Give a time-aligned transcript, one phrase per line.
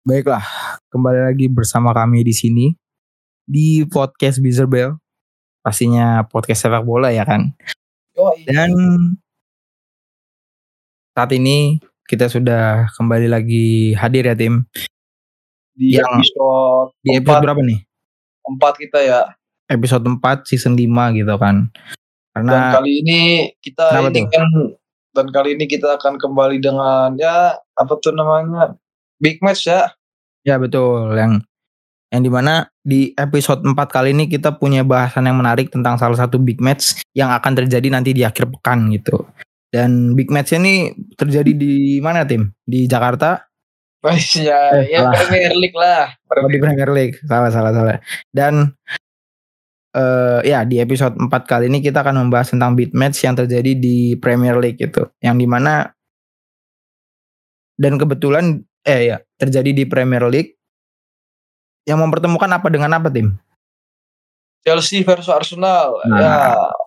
[0.00, 0.40] Baiklah,
[0.88, 2.66] kembali lagi bersama kami di sini
[3.44, 4.96] di podcast Bizer Bell.
[5.60, 7.52] Pastinya podcast sepak bola ya kan.
[8.48, 8.72] Dan
[11.12, 11.76] saat ini
[12.08, 14.64] kita sudah kembali lagi hadir ya tim
[15.76, 17.80] di yang- episode di episode empat, berapa nih?
[18.48, 19.20] empat kita ya.
[19.70, 21.68] Episode 4 season 5 gitu kan.
[22.32, 23.20] Dan Karena kali ini
[23.60, 24.32] kita ini tuh?
[24.32, 24.48] kan
[25.12, 28.74] dan kali ini kita akan kembali dengan ya apa tuh namanya
[29.20, 29.92] big match ya.
[30.42, 31.44] ya betul yang
[32.10, 36.18] yang di mana di episode 4 kali ini kita punya bahasan yang menarik tentang salah
[36.18, 39.22] satu big match yang akan terjadi nanti di akhir pekan gitu.
[39.70, 42.50] Dan big match ini terjadi di mana tim?
[42.66, 43.46] Di Jakarta?
[44.02, 45.14] Wes ya, Eh, ya salah.
[45.22, 46.10] Premier League lah.
[46.34, 47.16] Oh, di Premier League.
[47.22, 48.02] Salah salah salah.
[48.34, 48.74] Dan
[49.94, 53.78] eh ya di episode 4 kali ini kita akan membahas tentang big match yang terjadi
[53.78, 55.06] di Premier League itu.
[55.22, 55.94] Yang di mana
[57.78, 60.56] dan kebetulan eh ya terjadi di Premier League
[61.84, 63.36] yang mempertemukan apa dengan apa tim?
[64.60, 65.96] Chelsea versus Arsenal.
[66.04, 66.36] Nah, ya,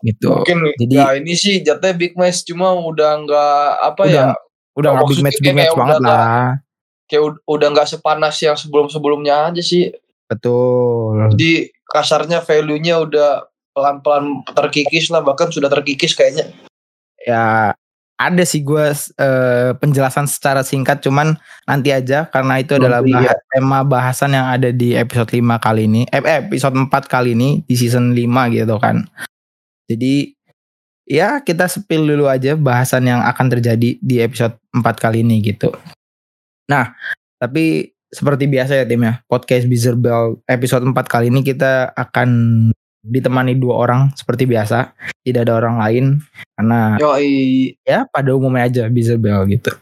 [0.05, 0.29] Gitu.
[0.29, 4.25] mungkin Jadi- ya ini sih jatuhnya big match cuma udah nggak apa Udah- ya
[4.73, 6.57] Udah nggak big match big match banget lah.
[7.05, 9.89] kayak ud- udah nggak sepanas yang sebelum-sebelumnya aja sih.
[10.29, 11.33] Betul.
[11.33, 11.51] Jadi
[11.83, 13.29] kasarnya value-nya udah
[13.73, 16.49] pelan-pelan terkikis lah bahkan sudah terkikis kayaknya.
[17.21, 17.73] Ya
[18.29, 18.85] ada sih gue
[19.79, 21.35] penjelasan secara singkat cuman
[21.67, 25.87] nanti aja karena itu adalah Nanti, bah- tema bahasan yang ada di episode 5 kali
[25.87, 26.01] ini.
[26.11, 29.07] Eh, eh, episode 4 kali ini di season 5 gitu kan.
[29.87, 30.33] Jadi
[31.07, 35.71] ya kita spill dulu aja bahasan yang akan terjadi di episode 4 kali ini gitu.
[36.71, 36.95] Nah,
[37.39, 42.29] tapi seperti biasa ya tim ya, podcast Bizer Bell episode 4 kali ini kita akan
[43.03, 44.95] ditemani dua orang seperti biasa,
[45.27, 46.05] tidak ada orang lain
[46.55, 47.75] karena Yoi.
[47.83, 49.75] ya pada umumnya aja Bizer Bell gitu.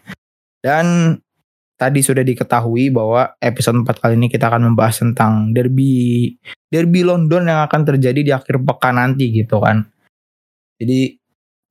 [0.61, 1.17] Dan
[1.77, 6.29] tadi sudah diketahui bahwa episode 4 kali ini kita akan membahas tentang derby
[6.69, 9.89] derby London yang akan terjadi di akhir pekan nanti gitu kan.
[10.77, 11.17] Jadi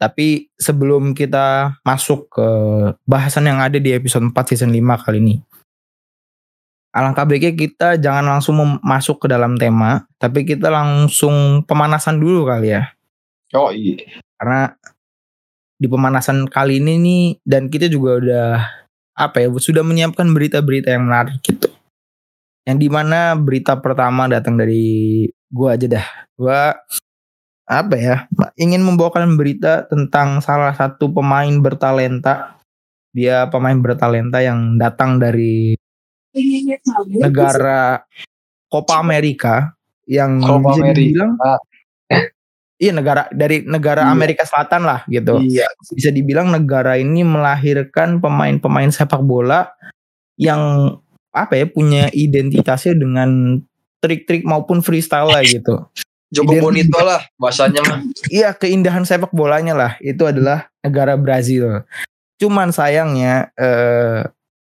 [0.01, 2.49] tapi sebelum kita masuk ke
[3.05, 5.37] bahasan yang ada di episode 4 season 5 kali ini.
[6.91, 12.75] Alangkah baiknya kita jangan langsung masuk ke dalam tema, tapi kita langsung pemanasan dulu kali
[12.75, 12.91] ya.
[13.51, 13.99] Yoi.
[14.39, 14.79] karena
[15.75, 18.49] di pemanasan kali ini nih dan kita juga udah
[19.17, 21.73] apa ya sudah menyiapkan berita-berita yang menarik gitu.
[22.69, 26.07] Yang di mana berita pertama datang dari gua aja dah.
[26.37, 26.77] Gua
[27.71, 28.17] apa ya
[28.59, 32.61] ingin membawakan berita tentang salah satu pemain bertalenta.
[33.11, 35.80] Dia pemain bertalenta yang datang dari
[37.11, 38.05] negara
[38.71, 39.75] Copa America
[40.07, 41.33] yang Copa bisa dibilang
[42.81, 44.13] iya negara dari negara Iya.
[44.15, 45.69] Amerika Selatan lah gitu Iya.
[45.93, 49.69] bisa dibilang negara ini melahirkan pemain-pemain sepak bola
[50.41, 50.97] yang
[51.31, 53.61] apa ya punya identitasnya dengan
[54.01, 55.77] trik-trik maupun freestyle lah gitu.
[56.31, 58.01] Joko Bonito lah bahasanya mah.
[58.31, 61.85] Iya keindahan sepak bolanya lah itu adalah negara Brazil.
[62.41, 64.25] Cuman sayangnya eh,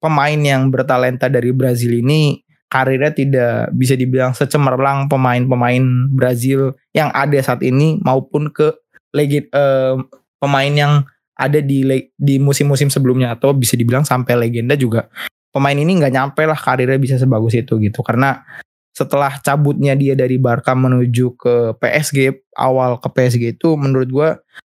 [0.03, 7.39] pemain yang bertalenta dari Brazil ini karirnya tidak bisa dibilang secemerlang pemain-pemain Brazil yang ada
[7.39, 8.75] saat ini maupun ke
[9.15, 9.95] legend eh,
[10.43, 10.93] pemain yang
[11.39, 11.85] ada di
[12.19, 13.37] di musim-musim sebelumnya.
[13.37, 15.07] Atau bisa dibilang sampai legenda juga
[15.55, 18.03] pemain ini nggak nyampe lah karirnya bisa sebagus itu gitu.
[18.03, 18.43] Karena
[18.91, 24.29] setelah cabutnya dia dari Barca menuju ke PSG awal ke PSG itu menurut gua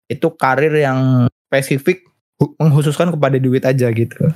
[0.10, 2.04] itu karir yang spesifik
[2.42, 4.30] hu- menghususkan kepada duit aja gitu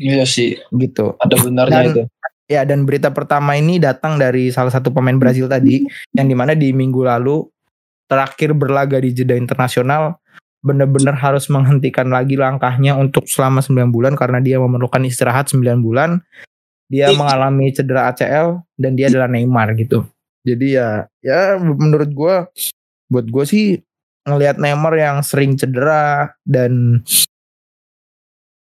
[0.00, 0.56] Iya sih.
[0.72, 2.02] gitu Ada benarnya Dan- itu.
[2.44, 6.52] ya dan berita pertama ini datang dari salah satu pemain Brazil tadi yang di mana
[6.52, 7.44] di minggu lalu
[8.04, 10.20] terakhir berlaga di jeda internasional
[10.60, 16.20] benar-benar harus menghentikan lagi langkahnya untuk selama 9 bulan karena dia memerlukan istirahat 9 bulan
[16.88, 20.04] dia mengalami cedera ACL dan dia adalah Neymar gitu
[20.44, 20.88] jadi ya
[21.20, 22.34] ya menurut gua
[23.08, 23.66] buat gue sih
[24.24, 27.04] ngelihat Neymar yang sering cedera dan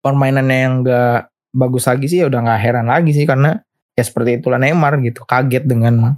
[0.05, 3.57] permainannya yang enggak bagus lagi sih ya udah nggak heran lagi sih karena
[3.97, 6.13] ya seperti itulah Neymar gitu kaget dengan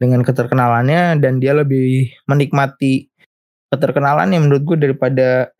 [0.00, 3.12] dengan keterkenalannya dan dia lebih menikmati
[3.68, 5.52] keterkenalannya menurut gue daripada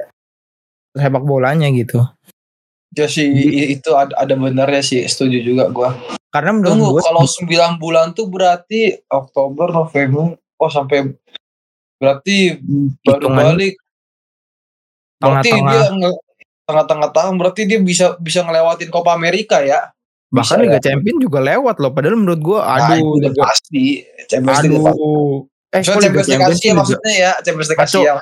[0.96, 2.00] sepak bolanya gitu
[2.92, 5.96] Ya sih i- itu ada, ada benarnya sih setuju juga gua.
[6.28, 11.08] karena menurut Tunggu gue kalau 9 bulan tuh berarti Oktober, November, oh sampai
[11.96, 12.60] berarti
[13.00, 13.74] baru Hitungan balik.
[15.20, 15.84] Berarti tengah-tengah dia
[16.62, 19.90] tengah-tengah tahun berarti dia bisa bisa ngelewatin Copa Amerika ya.
[20.28, 20.84] bahkan Bisa Liga ya.
[20.88, 23.84] Champion juga lewat loh padahal menurut gue Nah, aduh itu udah Liga- pasti.
[24.24, 24.88] Champions League pasti.
[24.88, 25.32] aduh
[25.68, 27.82] eh Maksudnya kok Liga Champions League Champions Asia Liga, maksudnya ya, Champions League.
[27.82, 28.12] Asia.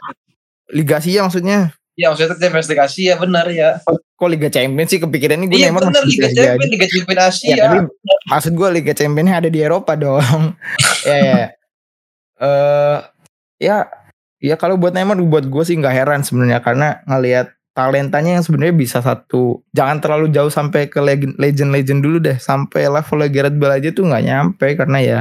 [0.70, 1.58] Liga Asia maksudnya
[1.92, 3.70] Iya maksudnya Champions League Asia benar ya.
[4.16, 6.28] Kok Liga Champions sih kepikirannya gue Iya Neymar benar masih Liga.
[6.32, 7.50] Champions, Liga Champions Asia.
[7.50, 7.78] Ya, tapi
[8.26, 10.42] maksud gue Liga Championnya ada di Eropa dong.
[11.06, 11.44] ya ya.
[12.38, 12.98] Eh
[13.60, 13.76] ya
[14.40, 18.76] ya kalau buat Neymar buat gue sih nggak heran sebenarnya karena ngelihat talentanya yang sebenarnya
[18.76, 22.36] bisa satu jangan terlalu jauh sampai ke leg- legend-legend dulu deh.
[22.36, 25.20] Sampai level Gareth Bale aja tuh nggak nyampe karena ya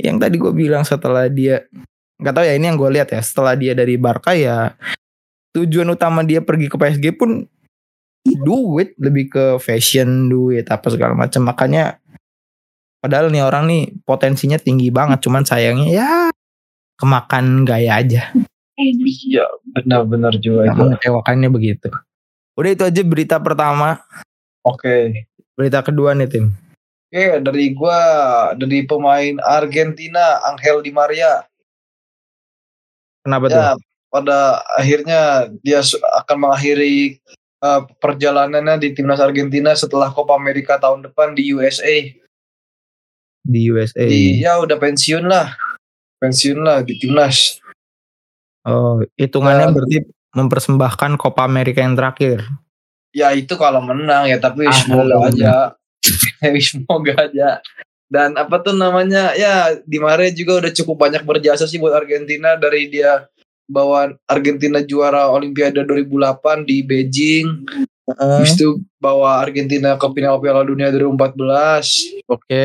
[0.00, 1.68] yang tadi gue bilang setelah dia
[2.16, 4.72] nggak tahu ya ini yang gue lihat ya setelah dia dari Barca ya
[5.52, 7.44] tujuan utama dia pergi ke PSG pun
[8.24, 11.44] duit lebih ke fashion duit apa segala macam.
[11.44, 12.00] Makanya
[13.04, 16.10] padahal nih orang nih potensinya tinggi banget cuman sayangnya ya
[16.96, 18.30] kemakan gaya aja
[18.82, 19.46] Iya
[19.78, 20.78] benar-benar juga itu.
[20.78, 21.88] mengecewakannya begitu
[22.58, 24.02] udah itu aja berita pertama
[24.66, 25.26] Oke.
[25.54, 26.46] berita kedua nih tim
[27.12, 28.00] Oke dari gua
[28.56, 31.44] dari pemain Argentina Angel Di Maria.
[33.22, 33.72] kenapa tuh Ya
[34.12, 35.80] pada akhirnya dia
[36.20, 37.16] akan mengakhiri
[37.64, 42.12] uh, perjalanannya di timnas Argentina setelah Copa America tahun depan di USA.
[43.42, 45.56] di USA Di, ya udah pensiun lah.
[46.20, 47.58] Pensiun lah di timnas.
[48.64, 49.72] Oh hitungannya Ya.
[49.72, 49.98] berarti
[50.32, 52.40] mempersembahkan Copa America yang terakhir
[53.12, 55.76] Ya itu kalau menang ya tapi Ah, semoga aja.
[56.64, 57.60] semoga aja.
[58.08, 62.56] Dan apa tuh namanya ya Di Maria juga udah cukup banyak berjasa sih buat Argentina
[62.56, 63.28] dari dia
[63.68, 67.46] bawa Argentina juara Olimpiade 2008 di Beijing.
[68.08, 72.64] Habis itu bawa Argentina ke final Piala Dunia 2014, oke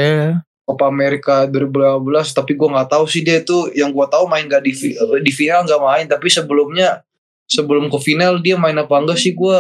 [0.68, 2.36] Copa America 2015.
[2.36, 5.31] Tapi gue nggak tahu sih dia itu yang gue tahu main gak di fi- di
[5.31, 6.06] final nggak main.
[6.12, 7.08] Tapi sebelumnya
[7.48, 9.58] sebelum ke final dia main apa enggak sih gue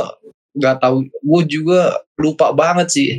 [0.59, 1.07] nggak tahu.
[1.23, 3.09] Gue juga lupa banget sih.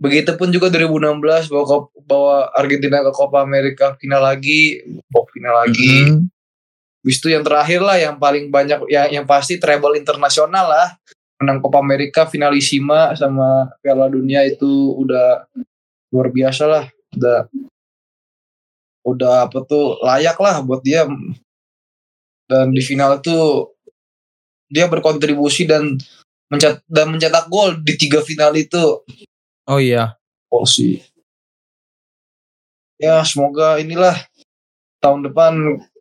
[0.00, 4.80] Begitupun juga 2016 bawa bawa Argentina ke Copa America final lagi,
[5.12, 6.08] oh, final lagi.
[6.08, 6.28] Mhm.
[7.00, 10.88] Habis itu yang terakhir lah yang paling banyak ya yang pasti treble internasional lah.
[11.40, 14.68] Menang Copa America finalissima sama Piala Dunia itu
[15.00, 15.48] udah
[16.10, 16.84] luar biasa lah.
[17.14, 17.46] Udah
[19.00, 21.08] udah apa tuh layak lah buat dia.
[22.50, 23.36] Dan di final itu
[24.70, 25.98] dia berkontribusi dan
[26.50, 29.02] mencetak dan mencetak gol di tiga final itu.
[29.70, 30.18] oh iya
[30.50, 30.98] Oh sih.
[32.98, 34.18] Ya semoga inilah
[34.98, 35.52] tahun depan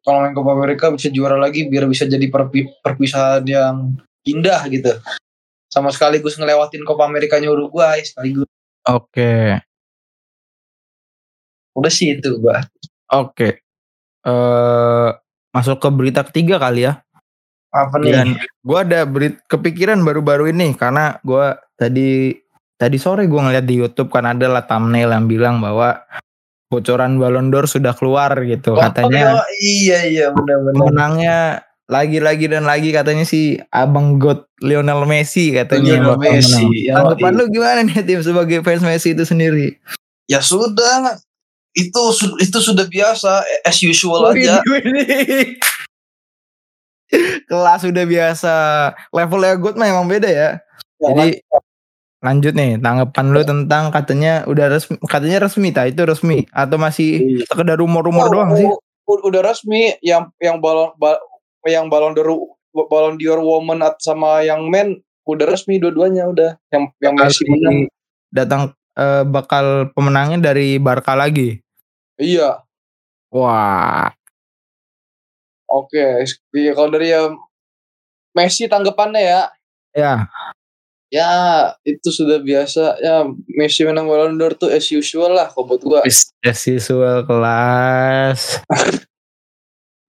[0.02, 3.94] kalau main Copa America bisa juara lagi biar bisa jadi perpi- perpisahan yang
[4.26, 4.90] indah gitu.
[5.70, 8.50] Sama sekaligus ngelewatin Copa Amerikanya Uruguay sekaligus.
[8.90, 9.62] oke
[11.80, 12.60] Udah sih itu gua.
[13.10, 13.58] oke
[14.20, 15.10] eh
[15.50, 17.00] masuk ke berita ketiga kali ya
[17.70, 18.10] Apa nih?
[18.12, 18.28] Dan
[18.66, 22.34] gue ada berit kepikiran baru-baru ini karena gue tadi
[22.76, 26.02] tadi sore gue ngeliat di YouTube kan ada lah thumbnail yang bilang bahwa
[26.68, 30.78] bocoran Ballon d'Or sudah keluar gitu Oh, katanya iya iya benar-benar.
[30.82, 31.38] pemenangnya
[31.86, 36.74] lagi-lagi dan lagi katanya si abang God Lionel Messi katanya Lionel Messi, menang.
[36.74, 37.38] ya, Tanggapan iya.
[37.38, 39.78] lu gimana nih tim sebagai fans Messi itu sendiri?
[40.26, 41.18] Ya sudah
[41.78, 42.02] itu
[42.42, 44.62] itu sudah biasa as usual aja.
[44.66, 45.48] Wih, wih.
[47.50, 48.54] Kelas sudah biasa.
[49.10, 50.50] Levelnya mah emang beda ya.
[51.00, 51.42] Jadi
[52.20, 57.40] lanjut nih tanggapan lu tentang katanya udah resmi katanya resmi tak itu resmi atau masih
[57.48, 58.68] sekedar rumor-rumor Oh, doang sih?
[59.08, 61.24] Udah resmi yang yang balon ba-
[61.64, 62.60] yang balon d'Or
[62.92, 67.88] balon d'Or woman sama yang men udah resmi dua-duanya udah yang yang Messi menang.
[68.36, 68.62] datang
[69.00, 71.56] eh, bakal pemenangnya dari Barca lagi.
[72.20, 72.68] Iya.
[73.32, 74.12] Wah,
[75.70, 76.26] Oke,
[76.58, 77.38] iya kalau dari yang
[78.34, 79.42] Messi tanggapannya ya,
[79.94, 80.14] ya
[81.10, 81.30] ya
[81.82, 86.02] itu sudah biasa ya Messi menang Ballon d'Or tuh as usual lah kalau buat gua.
[86.06, 88.62] as usual kelas.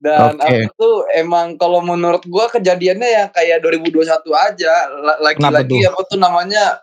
[0.01, 0.49] Dan Oke.
[0.49, 4.73] apa tuh emang kalau menurut gua kejadiannya yang kayak 2021 aja
[5.21, 6.81] lagi-lagi apa tuh namanya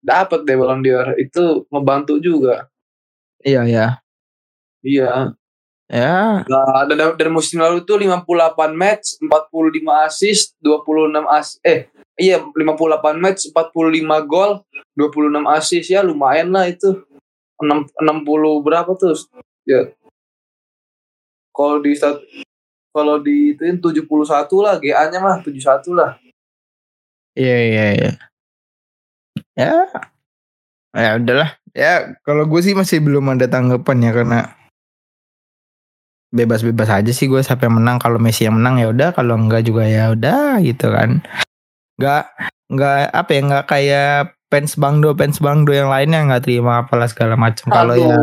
[0.00, 1.12] Dapat deh Ballon d'Or.
[1.20, 2.72] Itu ngebantu juga.
[3.44, 3.86] Iya ya.
[4.80, 5.36] Iya.
[5.88, 11.88] Ya, Nah, dan, dan musim lalu tuh 58 match, 45 assist, 26 as eh
[12.20, 14.60] iya 58 match, 45 gol,
[14.92, 16.92] 26 assist ya lumayan lah itu.
[17.56, 19.16] 6 60 berapa tuh?
[19.64, 19.88] Ya.
[21.56, 21.96] Kalau di
[22.92, 24.04] kalau di ituin 71
[24.60, 26.20] lah, GA-nya mah 71 lah.
[27.32, 28.10] iya iya iya.
[29.56, 29.72] Ya,
[30.92, 31.50] ya udahlah.
[31.72, 34.57] Ya kalau gue sih masih belum ada tanggapan ya karena
[36.28, 37.96] bebas-bebas aja sih gue siapa yang menang.
[38.00, 39.12] Kalau Messi yang menang ya udah.
[39.16, 41.20] Kalau enggak juga ya udah gitu kan.
[41.98, 42.22] Nggak
[42.68, 44.14] nggak apa ya nggak kayak
[44.52, 48.16] fans bangdo fans bangdo yang lainnya nggak terima apalah segala macam kalau ya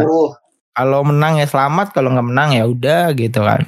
[0.76, 3.66] kalau menang ya selamat kalau nggak menang ya udah gitu kan.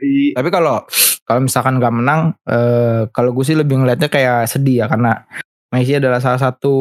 [0.00, 0.80] I- tapi kalau
[1.28, 5.26] kalau misalkan nggak menang eh, kalau gue sih lebih ngeliatnya kayak sedih ya karena
[5.74, 6.74] Messi adalah salah satu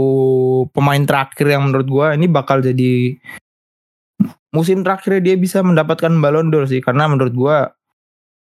[0.69, 3.17] pemain terakhir yang menurut gue ini bakal jadi
[4.55, 7.57] musim terakhir dia bisa mendapatkan Ballon d'Or sih karena menurut gue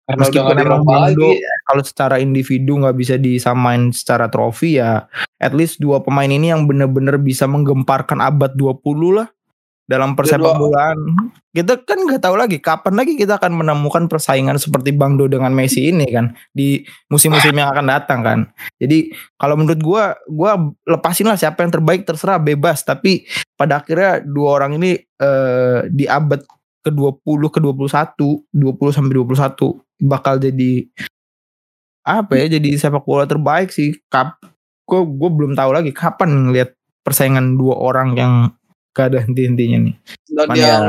[0.06, 1.42] Karena meskipun emang d'Or lagi.
[1.66, 5.10] kalau secara individu nggak bisa disamain secara trofi ya
[5.42, 8.78] at least dua pemain ini yang bener-bener bisa menggemparkan abad 20
[9.18, 9.26] lah
[9.84, 10.96] dalam persepak bolaan.
[11.54, 15.92] Kita kan nggak tahu lagi kapan lagi kita akan menemukan persaingan seperti Bangdo dengan Messi
[15.92, 18.38] ini kan di musim-musim yang akan datang kan.
[18.80, 20.56] Jadi kalau menurut gua gua
[20.88, 22.82] lepasin lah siapa yang terbaik terserah bebas.
[22.82, 26.42] Tapi pada akhirnya dua orang ini eh, di abad
[26.84, 30.72] ke-20 ke 21 20 sampai 21 bakal jadi
[32.04, 33.96] apa ya jadi sepak bola terbaik sih.
[34.08, 34.40] Kap
[34.84, 38.34] gue gue belum tahu lagi kapan ngelihat persaingan dua orang yang
[38.94, 39.94] gak ada henti-hentinya nih
[40.30, 40.84] Dan Cuman yang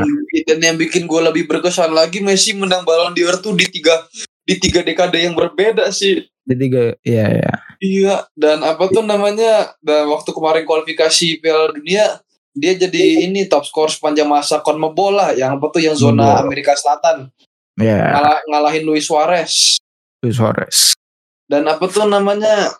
[0.46, 4.06] dan yang bikin gue lebih berkesan lagi Messi menang Ballon d'Or tuh di tiga
[4.46, 6.22] di tiga dekade yang berbeda sih.
[6.46, 9.76] jadi tiga ya ya Iya, dan apa tuh namanya?
[9.84, 12.24] Dan waktu kemarin kualifikasi Piala Dunia,
[12.56, 16.44] dia jadi ini top skor sepanjang masa CONMEBOL lah, yang apa tuh yang zona CONMEBOL.
[16.48, 17.28] Amerika Selatan,
[17.76, 19.76] ya ngalah, ngalahin Luis Suarez.
[20.24, 20.96] Luis Suarez
[21.44, 22.72] Dan apa tuh namanya?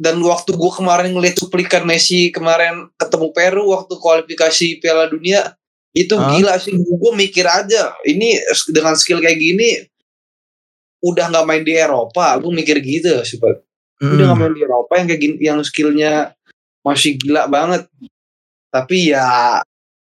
[0.00, 5.52] Dan waktu gue kemarin ngeliat cuplikan Messi kemarin ketemu Peru waktu kualifikasi Piala Dunia,
[5.92, 6.32] itu Hah?
[6.32, 6.72] gila sih.
[6.72, 8.40] Gue mikir aja, ini
[8.72, 9.84] dengan skill kayak gini,
[11.00, 12.32] udah nggak main di Eropa.
[12.40, 13.60] Gue mikir gitu sih, Pak.
[14.00, 14.40] udah nggak Hmm.
[14.40, 16.32] main di Eropa yang kayak gini, yang skillnya
[16.80, 17.84] masih gila banget
[18.72, 19.60] tapi ya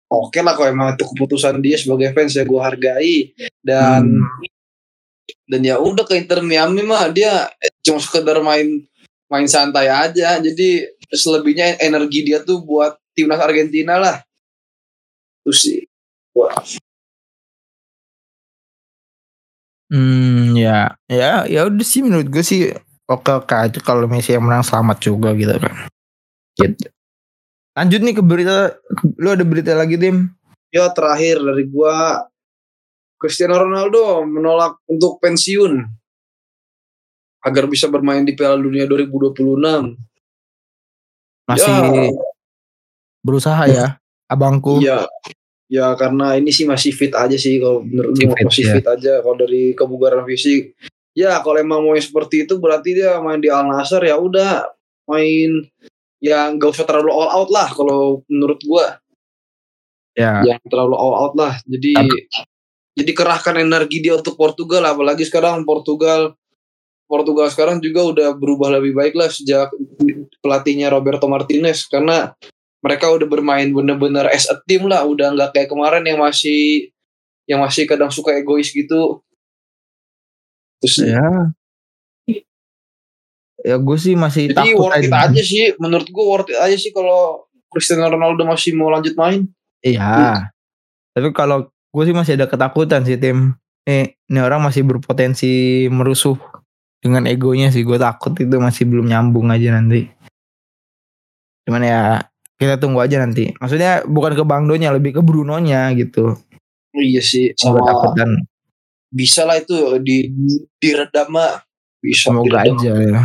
[0.07, 3.15] oke lah kalau emang itu keputusan dia sebagai fans ya gue hargai
[3.59, 4.47] dan Hmm.
[5.43, 7.51] dan ya udah ke Inter Miami mah dia
[7.83, 8.87] cuma sekedar main
[9.31, 10.37] main santai aja.
[10.43, 14.19] Jadi selebihnya energi dia tuh buat timnas Argentina lah.
[15.47, 15.81] Terus sih.
[16.35, 16.53] Wah.
[19.91, 22.71] Hmm, ya, ya, ya udah sih menurut gue sih
[23.11, 25.91] oke oke aja kalau Messi yang menang selamat juga gitu kan.
[26.55, 26.87] Gitu.
[27.75, 28.71] Lanjut nih ke berita,
[29.19, 30.31] lu ada berita lagi tim?
[30.71, 32.25] ya terakhir dari gua
[33.19, 35.85] Cristiano Ronaldo menolak untuk pensiun
[37.41, 39.97] agar bisa bermain di Piala Dunia 2026
[41.49, 42.09] Masih Ya.
[43.21, 43.85] berusaha ya,
[44.25, 44.79] abangku.
[44.81, 45.05] Iya.
[45.71, 48.73] Ya karena ini sih masih fit aja sih kalau menurut Masih gua fit, masih ya.
[48.75, 50.75] fit aja kalau dari kebugaran fisik.
[51.11, 54.67] Ya kalau emang mau seperti itu berarti dia main di Al Nassr ya udah
[55.07, 55.63] main
[56.21, 58.99] yang gak usah terlalu all out lah kalau menurut gua
[60.11, 61.55] Ya, yang terlalu all out lah.
[61.63, 61.95] Jadi
[62.99, 66.35] jadi kerahkan energi dia untuk Portugal apalagi sekarang Portugal
[67.11, 69.67] Portugal sekarang juga udah berubah lebih baik lah sejak
[70.39, 71.83] pelatihnya Roberto Martinez.
[71.91, 72.31] Karena
[72.79, 75.03] mereka udah bermain bener-bener as a team lah.
[75.03, 76.87] Udah nggak kayak kemarin yang masih
[77.43, 79.19] yang masih kadang suka egois gitu.
[80.79, 81.51] Terus ya.
[83.61, 85.41] Ya gue sih masih jadi takut worth it aja.
[85.43, 85.75] sih.
[85.77, 89.45] Menurut gua worth it aja sih kalau Cristiano Ronaldo masih mau lanjut main.
[89.85, 90.49] Iya.
[91.13, 93.53] Tapi kalau gue sih masih ada ketakutan sih tim.
[93.85, 96.37] Eh, ini orang masih berpotensi merusuh
[97.01, 97.81] dengan egonya sih.
[97.81, 100.07] Gue takut itu masih belum nyambung aja nanti.
[101.65, 102.21] Cuman ya
[102.61, 103.49] kita tunggu aja nanti.
[103.57, 106.37] Maksudnya bukan ke Bangdonya, lebih ke Brunonya gitu.
[106.91, 108.29] iya sih Gue sama takut dan
[109.11, 110.27] bisa lah itu di
[110.75, 111.63] diredam mah
[112.03, 112.77] bisa semoga diredam.
[112.79, 113.21] aja ya.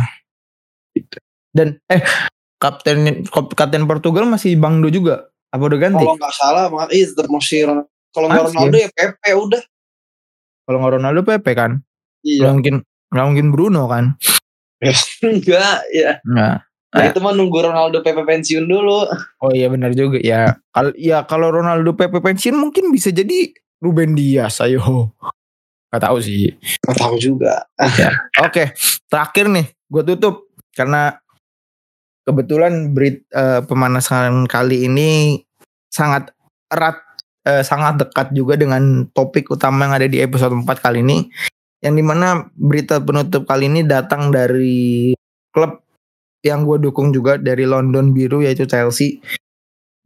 [1.51, 2.01] Dan eh
[2.57, 5.29] kapten kapten Portugal masih Bangdo juga.
[5.53, 6.03] Apa udah ganti?
[6.03, 8.55] Kalau nggak salah, mah iya tetap masih kalau nggak Masih.
[8.57, 9.63] Ronaldo ya PP udah.
[10.67, 11.71] Kalau nggak Ronaldo Pepe kan?
[12.25, 12.51] Iya.
[12.51, 14.15] mungkin nggak mungkin Bruno kan?
[15.25, 16.21] Enggak, ya.
[16.27, 19.03] Nah, Nah, itu mah nunggu Ronaldo PP pensiun dulu.
[19.43, 20.55] Oh iya benar juga ya.
[20.71, 23.51] Kalau ya kalau Ronaldo PP pensiun mungkin bisa jadi
[23.83, 25.11] Ruben Dias ayo.
[25.91, 26.55] Gak tahu sih.
[26.57, 27.67] Nggak tahu juga.
[28.39, 28.71] Oke,
[29.11, 31.19] terakhir nih gue tutup karena
[32.23, 35.43] kebetulan berit eh, pemanasan kali ini
[35.91, 36.31] sangat
[36.71, 37.03] erat
[37.43, 41.27] eh, sangat dekat juga dengan topik utama yang ada di episode 4 kali ini.
[41.81, 45.13] Yang di mana berita penutup kali ini datang dari
[45.53, 45.81] klub
[46.41, 49.21] yang gue dukung juga dari London Biru yaitu Chelsea.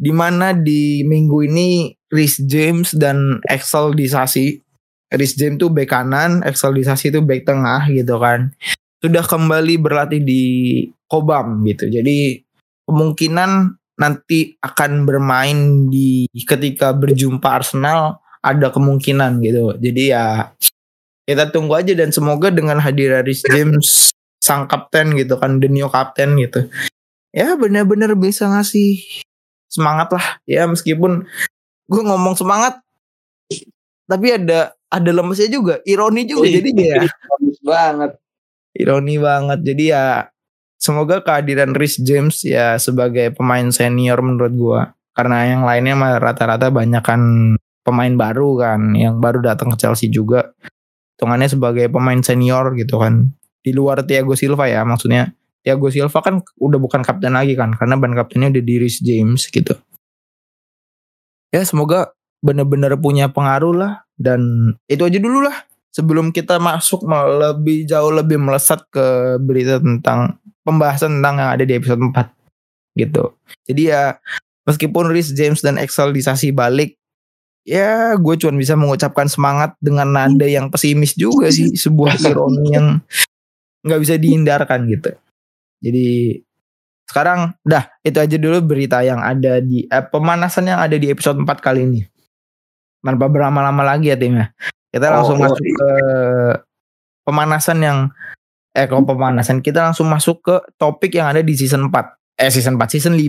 [0.02, 4.60] Di mana di minggu ini Rhys James dan Axel Disasi.
[5.12, 8.52] Rhys James tuh bek kanan, Axel Disasi itu bek tengah gitu kan.
[9.00, 10.44] Sudah kembali berlatih di
[11.08, 11.92] Kobam gitu.
[11.92, 12.40] Jadi
[12.88, 19.78] kemungkinan nanti akan bermain di ketika berjumpa Arsenal ada kemungkinan gitu.
[19.78, 20.50] Jadi ya
[21.26, 24.12] kita tunggu aja dan semoga dengan hadir Rhys James
[24.42, 26.66] sang kapten gitu kan, the new kapten gitu.
[27.32, 29.00] Ya benar-benar bisa ngasih
[29.72, 30.28] semangat lah.
[30.44, 31.24] Ya meskipun
[31.88, 32.82] gue ngomong semangat
[34.12, 35.80] tapi ada ada lemesnya juga.
[35.88, 37.08] Ironi juga jadi ya.
[37.64, 38.20] Banget.
[38.76, 39.60] Ironi banget.
[39.64, 40.28] Jadi ya
[40.76, 44.82] semoga kehadiran Rhys James ya sebagai pemain senior menurut gua.
[45.16, 47.22] Karena yang lainnya mah rata-rata banyak kan
[47.84, 50.52] pemain baru kan yang baru datang ke Chelsea juga
[51.22, 53.30] hitungannya sebagai pemain senior gitu kan.
[53.62, 57.94] Di luar Thiago Silva ya maksudnya Thiago Silva kan udah bukan kapten lagi kan karena
[57.94, 59.78] ban kaptennya udah di Rhys James gitu.
[61.54, 65.54] Ya semoga bener-bener punya pengaruh lah dan itu aja dulu lah.
[65.94, 67.06] Sebelum kita masuk
[67.38, 73.38] lebih jauh lebih melesat ke berita tentang pembahasan tentang yang ada di episode 4 gitu.
[73.70, 74.18] Jadi ya
[74.66, 76.98] meskipun Rhys James dan Excel disasi balik
[77.62, 82.88] ya gue cuma bisa mengucapkan semangat dengan nada yang pesimis juga sih sebuah ironi yang
[83.86, 85.12] nggak bisa dihindarkan gitu.
[85.82, 86.38] Jadi
[87.10, 91.42] sekarang dah itu aja dulu berita yang ada di eh, pemanasan yang ada di episode
[91.42, 92.02] 4 kali ini.
[93.02, 94.54] Tanpa berlama-lama lagi ya timnya.
[94.94, 95.74] Kita langsung oh, masuk iya.
[95.74, 95.90] ke
[97.26, 97.98] pemanasan yang
[98.72, 102.80] eh kalau pemanasan kita langsung masuk ke topik yang ada di season 4 eh season
[102.80, 103.28] 4 season 5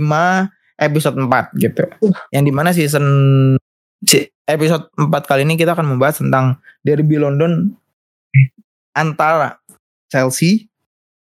[0.78, 2.14] episode 4 gitu uh.
[2.30, 3.02] yang di mana season
[4.46, 7.72] episode 4 kali ini kita akan membahas tentang derby London
[8.92, 9.62] antara
[10.12, 10.68] Chelsea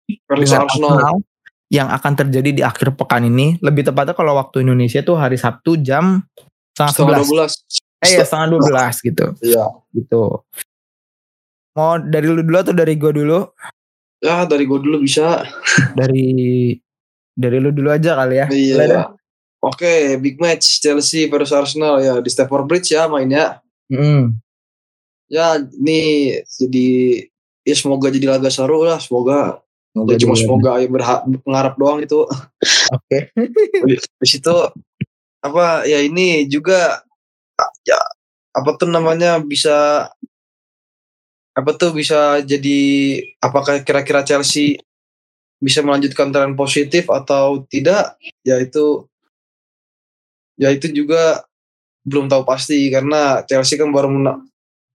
[0.08, 1.20] dengan Arsenal.
[1.68, 3.60] Yang akan terjadi di akhir pekan ini.
[3.60, 6.24] Lebih tepatnya kalau waktu Indonesia tuh hari Sabtu jam
[6.72, 7.52] setengah sebelas.
[7.98, 9.36] eh ya setengah dua belas gitu.
[9.44, 9.66] Iya.
[9.92, 10.24] Gitu.
[11.76, 13.52] Mau dari lu dulu atau dari gue dulu?
[14.24, 15.44] Ya dari gue dulu bisa.
[16.00, 16.72] dari
[17.36, 18.48] dari lu dulu aja kali ya.
[18.48, 19.12] Iya.
[19.58, 23.58] Oke, okay, big match Chelsea versus Arsenal ya di Stamford Bridge ya mainnya.
[23.90, 24.38] Mm.
[25.28, 26.90] Ya ini jadi
[27.66, 29.60] ya semoga jadi laga seru lah semoga.
[29.92, 32.22] Semoga ya, cuma semoga ya berhak mengharap doang itu.
[32.94, 33.34] Oke.
[33.34, 33.50] Okay.
[34.22, 34.56] Di situ
[35.42, 37.02] apa ya ini juga
[37.82, 37.98] ya
[38.54, 40.10] apa tuh namanya bisa
[41.58, 42.80] apa tuh bisa jadi
[43.42, 44.78] apakah kira-kira Chelsea
[45.58, 49.10] bisa melanjutkan tren positif atau tidak ya itu
[50.58, 51.46] ya itu juga
[52.04, 54.10] belum tahu pasti karena Chelsea kan baru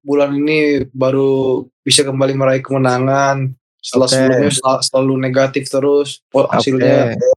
[0.03, 4.15] bulan ini baru bisa kembali meraih kemenangan setelah okay.
[4.19, 7.31] sebelumnya sel selalu negatif terus hasilnya okay.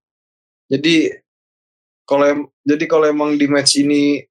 [0.70, 0.96] jadi
[2.06, 4.22] kalau jadi kalau emang di match ini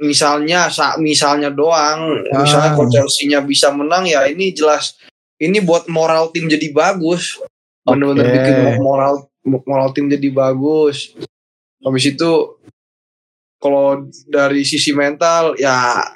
[0.00, 0.68] misalnya
[1.00, 2.40] misalnya doang ah.
[2.44, 4.96] misalnya kalau Chelsea-nya bisa menang ya ini jelas
[5.40, 7.40] ini buat moral tim jadi bagus
[7.84, 8.34] benar-benar okay.
[8.36, 9.14] bikin moral
[9.64, 11.16] moral tim jadi bagus
[11.80, 12.30] habis itu
[13.66, 16.06] kalau dari sisi mental ya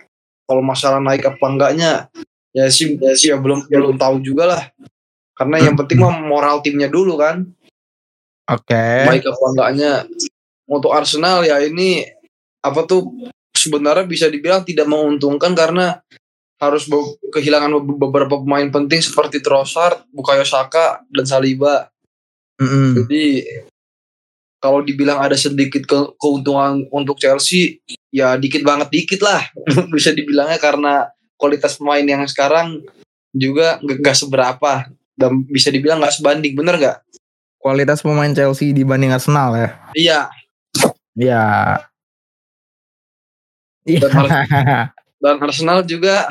[0.46, 2.06] kalau masalah naik apa enggaknya
[2.54, 4.62] ya sih ya, sih ya belum belum tahu juga lah
[5.34, 7.42] karena yang penting mah moral timnya dulu kan
[8.46, 9.10] oke okay.
[9.10, 9.92] naik apa enggaknya
[10.70, 12.06] untuk Arsenal ya ini
[12.62, 13.10] apa tuh
[13.50, 15.98] sebenarnya bisa dibilang tidak menguntungkan karena
[16.60, 16.84] harus
[17.32, 21.88] kehilangan beberapa pemain penting seperti Trossard, Bukayo Saka dan Saliba.
[22.60, 22.88] Mm -hmm.
[23.00, 23.24] Jadi
[24.60, 27.80] kalau dibilang ada sedikit ke keuntungan untuk Chelsea,
[28.12, 29.40] ya dikit banget dikit lah
[29.96, 31.08] bisa dibilangnya karena
[31.40, 32.84] kualitas pemain yang sekarang
[33.32, 36.96] juga gak seberapa dan bisa dibilang gak sebanding, bener gak?
[37.56, 39.68] Kualitas pemain Chelsea dibanding Arsenal ya?
[39.96, 40.20] Iya.
[41.16, 41.40] Iya,
[44.06, 44.12] dan,
[45.18, 46.28] dan Arsenal juga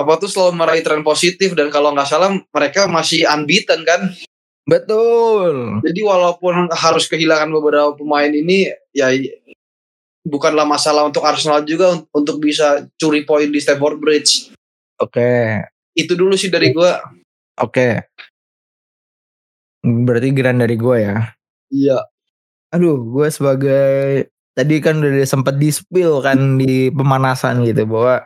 [0.00, 4.08] apa tuh selalu meraih tren positif dan kalau nggak salah mereka masih unbeaten kan
[4.66, 5.80] betul.
[5.84, 9.12] Jadi walaupun harus kehilangan beberapa pemain ini ya
[10.26, 14.52] bukanlah masalah untuk Arsenal juga untuk bisa curi poin di Stamford Bridge.
[15.00, 15.16] Oke.
[15.16, 15.44] Okay.
[15.96, 16.90] itu dulu sih dari gue
[17.58, 17.72] oke.
[17.72, 17.92] Okay.
[19.80, 21.34] berarti geran dari gue ya?
[21.72, 21.98] Iya.
[22.70, 28.22] Aduh gue sebagai tadi kan udah sempat di spill kan di pemanasan gitu bahwa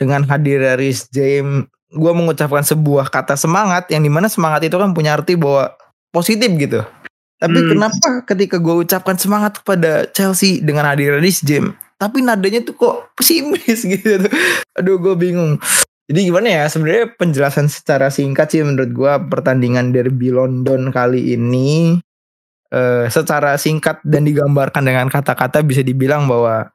[0.00, 4.92] dengan hadir dari James gue mengucapkan sebuah kata semangat yang di mana semangat itu kan
[4.92, 5.72] punya arti bahwa
[6.12, 6.84] positif gitu.
[7.38, 7.68] Tapi hmm.
[7.70, 12.96] kenapa ketika gue ucapkan semangat kepada Chelsea dengan hadir Rhys James tapi nadanya tuh kok
[13.18, 14.30] pesimis gitu.
[14.78, 15.58] Aduh gue bingung.
[16.08, 22.00] Jadi gimana ya sebenarnya penjelasan secara singkat sih menurut gue pertandingan derby London kali ini
[22.72, 26.72] eh, secara singkat dan digambarkan dengan kata-kata bisa dibilang bahwa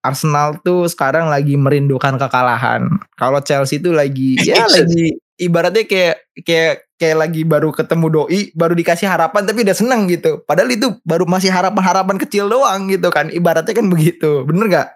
[0.00, 2.88] Arsenal tuh sekarang lagi merindukan kekalahan.
[3.16, 8.76] Kalau Chelsea tuh lagi ya lagi ibaratnya kayak kayak kayak lagi baru ketemu doi, baru
[8.76, 10.44] dikasih harapan tapi udah seneng gitu.
[10.44, 13.32] Padahal itu baru masih harapan-harapan kecil doang gitu kan.
[13.32, 14.44] Ibaratnya kan begitu.
[14.44, 14.88] Bener gak?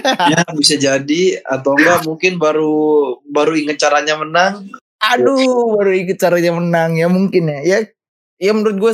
[0.00, 2.72] ya bisa jadi atau enggak mungkin baru
[3.28, 4.72] baru inget caranya menang.
[5.00, 7.60] Aduh, baru inget caranya menang ya mungkin ya.
[7.60, 7.78] Ya
[8.40, 8.92] ya menurut gue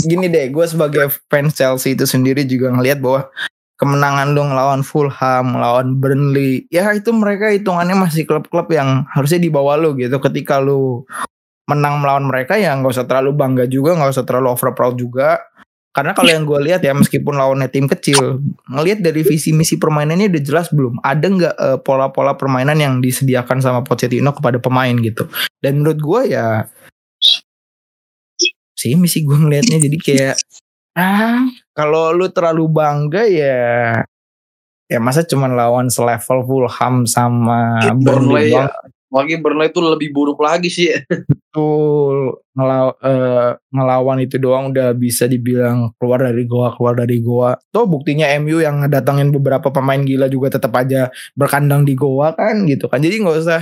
[0.00, 3.28] gini deh, gue sebagai fans Chelsea itu sendiri juga ngelihat bahwa
[3.76, 9.52] kemenangan lu ngelawan Fulham, ngelawan Burnley, ya itu mereka hitungannya masih klub-klub yang harusnya di
[9.52, 10.16] bawah lu gitu.
[10.16, 11.04] Ketika lu
[11.68, 15.44] menang melawan mereka ya nggak usah terlalu bangga juga, nggak usah terlalu over proud juga.
[15.96, 20.28] Karena kalau yang gue lihat ya meskipun lawannya tim kecil, ngelihat dari visi misi permainannya
[20.28, 21.00] udah jelas belum.
[21.00, 25.24] Ada nggak uh, pola-pola permainan yang disediakan sama Pochettino kepada pemain gitu.
[25.64, 26.68] Dan menurut gue ya
[28.76, 30.36] sih misi gue ngelihatnya jadi kayak
[31.00, 34.00] ah kalau lu terlalu bangga ya
[34.86, 38.70] ya masa cuman lawan selevel Fulham sama Burnley ya.
[39.06, 40.90] Lagi Burnley itu lebih buruk lagi sih.
[41.30, 42.42] Betul.
[42.58, 47.54] Ngelaw, uh, ngelawan itu doang udah bisa dibilang keluar dari goa, keluar dari goa.
[47.70, 51.08] Tuh buktinya MU yang ngedatangin beberapa pemain gila juga tetap aja
[51.38, 52.98] berkandang di goa kan gitu kan.
[52.98, 53.60] Jadi nggak usah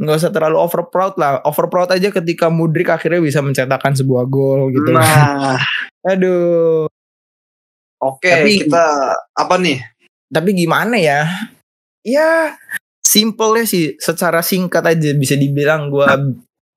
[0.00, 1.42] nggak usah terlalu over proud lah.
[1.44, 4.96] Over proud aja ketika Mudrik akhirnya bisa mencetakkan sebuah gol gitu.
[4.96, 5.60] Nah,
[6.10, 6.88] aduh.
[8.00, 8.84] Oke, tapi, kita
[9.36, 9.84] apa nih?
[10.32, 11.28] Tapi gimana ya?
[12.00, 12.56] Ya
[13.04, 13.84] simple ya sih.
[14.00, 16.08] Secara singkat aja bisa dibilang gue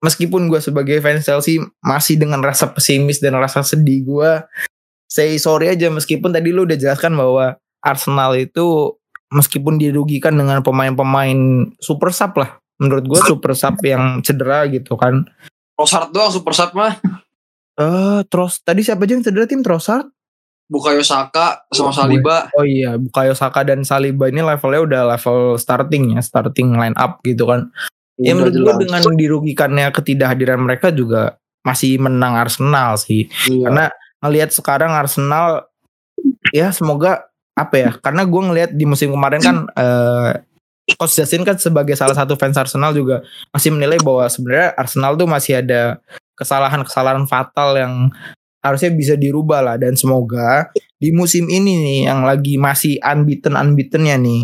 [0.03, 4.31] meskipun gue sebagai fans Chelsea masih dengan rasa pesimis dan rasa sedih gue
[5.07, 8.99] say sorry aja meskipun tadi lu udah jelaskan bahwa Arsenal itu
[9.31, 15.23] meskipun dirugikan dengan pemain-pemain super sub lah menurut gue super sub yang cedera gitu kan
[15.79, 16.99] Trossard doang super sub mah
[17.73, 20.11] eh uh, terus tadi siapa aja yang cedera tim Trossard
[20.73, 22.49] Bukayo Saka sama Saliba.
[22.57, 27.21] Oh iya, Bukayo Saka dan Saliba ini levelnya udah level starting ya, starting line up
[27.21, 27.69] gitu kan.
[28.17, 33.29] Ya menurut gue dengan dirugikannya ketidakhadiran mereka juga masih menang Arsenal sih.
[33.45, 33.69] Iya.
[33.69, 33.85] Karena
[34.25, 35.69] ngelihat sekarang Arsenal
[36.49, 37.91] ya semoga apa ya?
[38.01, 40.41] Karena gue ngelihat di musim kemarin kan eh
[40.99, 43.23] Coach Justin kan sebagai salah satu fans Arsenal juga
[43.55, 46.03] masih menilai bahwa sebenarnya Arsenal tuh masih ada
[46.35, 47.93] kesalahan-kesalahan fatal yang
[48.63, 49.75] harusnya bisa dirubah lah.
[49.75, 54.43] Dan semoga di musim ini nih yang lagi masih unbeaten unbeatennya nih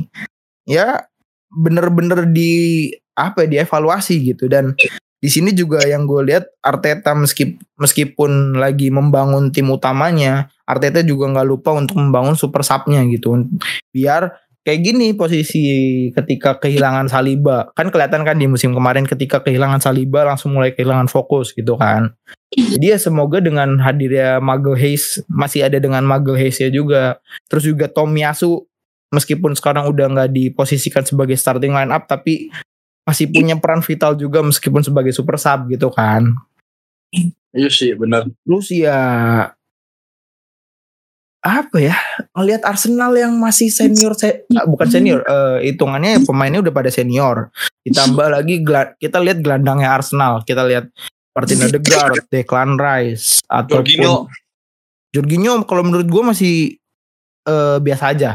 [0.67, 1.07] ya
[1.49, 4.51] bener-bener di apa ya dievaluasi gitu.
[4.51, 4.75] Dan
[5.19, 11.27] di sini juga yang gue lihat Arteta meskipun meskipun lagi membangun tim utamanya Arteta juga
[11.27, 13.47] nggak lupa untuk membangun super subnya gitu.
[13.91, 14.31] Biar
[14.69, 15.65] kayak gini posisi
[16.13, 17.73] ketika kehilangan Saliba.
[17.73, 22.13] Kan kelihatan kan di musim kemarin ketika kehilangan Saliba langsung mulai kehilangan fokus gitu kan.
[22.53, 27.17] Jadi ya semoga dengan hadirnya Mago Hayes masih ada dengan Mago Hayes ya juga.
[27.49, 28.69] Terus juga Tomiyasu
[29.09, 32.53] meskipun sekarang udah nggak diposisikan sebagai starting line up tapi
[33.09, 36.37] masih punya peran vital juga meskipun sebagai super sub gitu kan.
[37.57, 38.29] Iya sih benar.
[38.69, 38.99] Ya
[41.39, 41.95] apa ya?
[42.35, 47.51] Ngelihat Arsenal yang masih senior se ah, bukan senior uh, hitungannya pemainnya udah pada senior.
[47.87, 48.59] Ditambah lagi
[48.99, 50.43] kita lihat gelandangnya Arsenal.
[50.43, 50.91] Kita lihat
[51.31, 54.27] Martin Odegaard, Declan Rice atau Jorginho.
[55.15, 56.55] Jorginho kalau menurut gue masih
[57.47, 58.31] uh, biasa aja.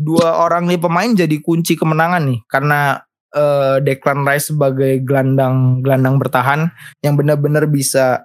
[0.00, 3.02] Dua orang nih pemain jadi kunci kemenangan nih karena
[3.34, 6.70] uh, Declan Rice sebagai gelandang gelandang bertahan
[7.02, 8.24] yang benar-benar bisa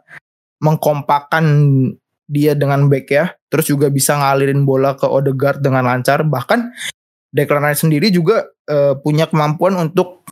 [0.62, 1.46] mengkompakan
[2.26, 6.26] dia dengan back ya, terus juga bisa ngalirin bola ke Odegaard dengan lancar.
[6.26, 6.60] Bahkan
[7.30, 10.26] Declan Rice sendiri juga uh, punya kemampuan untuk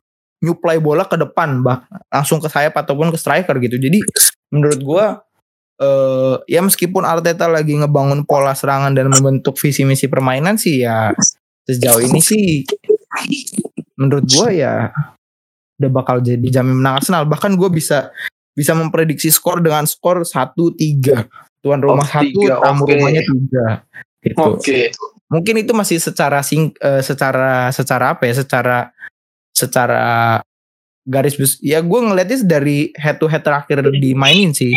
[0.43, 3.79] nyuplai bola ke depan, bah langsung ke sayap ataupun ke striker gitu.
[3.79, 4.03] Jadi
[4.51, 5.05] menurut gua
[5.79, 11.15] uh, ya meskipun Arteta lagi ngebangun pola serangan dan membentuk visi misi permainan sih ya
[11.63, 12.67] sejauh ini sih
[13.95, 14.73] menurut gua ya
[15.83, 17.27] udah bakal jadi jamin menang Arsenal.
[17.27, 18.13] Bahkan gue bisa
[18.53, 21.25] bisa memprediksi skor dengan skor satu tiga
[21.63, 22.93] tuan rumah oh, satu tamu okay.
[22.99, 23.67] rumahnya tiga
[24.19, 24.39] gitu.
[24.39, 24.59] Oke.
[24.59, 24.83] Okay.
[25.31, 28.93] mungkin itu masih secara sing uh, secara secara apa ya secara
[29.49, 30.37] secara
[31.03, 34.71] garis bus ya gue ngeliatnya dari head to head terakhir dimainin sih.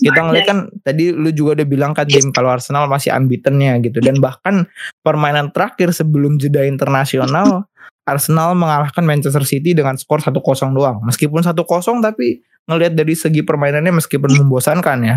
[0.00, 4.00] Kita ngeliat kan tadi lu juga udah bilang kan game kalau Arsenal masih unbeatennya gitu.
[4.00, 4.64] Dan bahkan
[5.04, 7.68] permainan terakhir sebelum jeda internasional
[8.08, 10.40] Arsenal mengalahkan Manchester City dengan skor 1-0
[10.72, 11.04] doang.
[11.04, 11.52] Meskipun 1-0
[12.00, 15.16] tapi ngelihat dari segi permainannya meskipun membosankan ya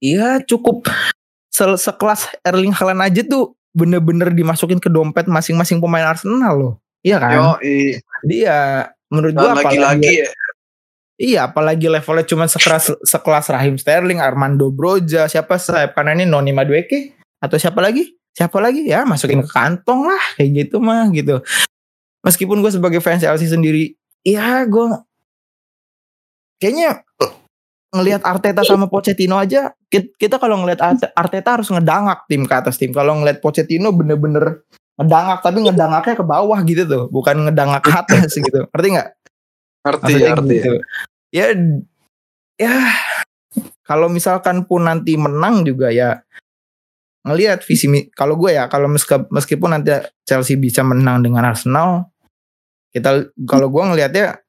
[0.00, 0.88] Iya cukup
[1.52, 6.74] se sekelas Erling Haaland aja tuh bener-bener dimasukin ke dompet masing-masing pemain Arsenal loh.
[7.04, 7.36] Iya kan?
[7.36, 7.48] Yo.
[8.24, 10.28] Dia menurut gua apalagi lagi-lagi ya.
[11.20, 16.48] Iya, apalagi levelnya cuma sekelas sekelas Rahim Sterling, Armando Broja, siapa sayap kanan ini Noni
[16.56, 18.16] Madueke atau siapa lagi?
[18.32, 18.88] Siapa lagi?
[18.88, 21.44] Ya masukin ke kantong lah kayak gitu mah gitu.
[22.24, 24.96] Meskipun gue sebagai fans Chelsea sendiri, ya gue
[26.56, 27.04] kayaknya
[27.92, 32.78] ngelihat Arteta sama Pochettino aja kita kalau ngelihat Arte- Arteta harus ngedangak tim ke atas
[32.78, 32.94] tim.
[32.94, 34.62] Kalau ngelihat Pochettino bener-bener
[34.94, 38.70] ngedangak tapi ngedangaknya ke bawah gitu tuh, bukan ngedangak ke atas gitu.
[38.70, 39.08] Ngerti nggak?
[39.82, 40.56] Ngerti, ngerti.
[40.62, 40.74] gitu.
[41.34, 41.46] Ya,
[42.54, 42.74] ya
[43.82, 46.22] kalau misalkan pun nanti menang juga ya
[47.26, 48.88] ngelihat visi kalau gue ya kalau
[49.28, 49.92] meskipun nanti
[50.24, 52.08] Chelsea bisa menang dengan Arsenal
[52.94, 54.40] kita kalau gue ngelihatnya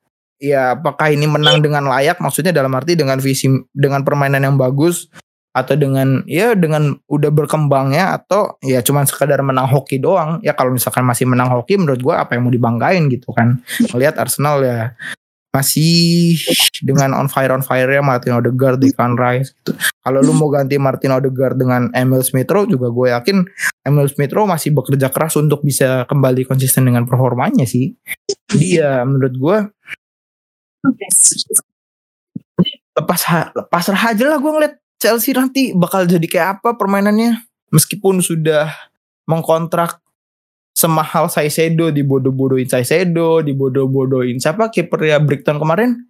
[0.42, 5.12] ya apakah ini menang dengan layak maksudnya dalam arti dengan visi dengan permainan yang bagus
[5.52, 10.72] atau dengan ya dengan udah berkembangnya atau ya cuman sekadar menang hoki doang ya kalau
[10.72, 13.60] misalkan masih menang hoki menurut gue apa yang mau dibanggain gitu kan
[13.92, 14.96] melihat Arsenal ya
[15.52, 16.40] masih
[16.80, 19.76] dengan on fire on fire ya Martin Odegaard, Declan Rice gitu.
[19.76, 23.38] Kalau lu mau ganti Martin Odegaard dengan Emil Smith Rowe juga gue yakin
[23.84, 27.92] Emil Smith Rowe masih bekerja keras untuk bisa kembali konsisten dengan performanya sih.
[28.56, 29.58] Dia menurut gue
[32.96, 37.42] lepas lepas aja lah gue ngeliat Chelsea nanti bakal jadi kayak apa permainannya?
[37.74, 38.70] Meskipun sudah
[39.26, 39.98] mengkontrak
[40.78, 46.06] semahal Saisedo dibodoh-bodohin Saisedo dibodoh-bodohin siapa kipernya Brighton kemarin?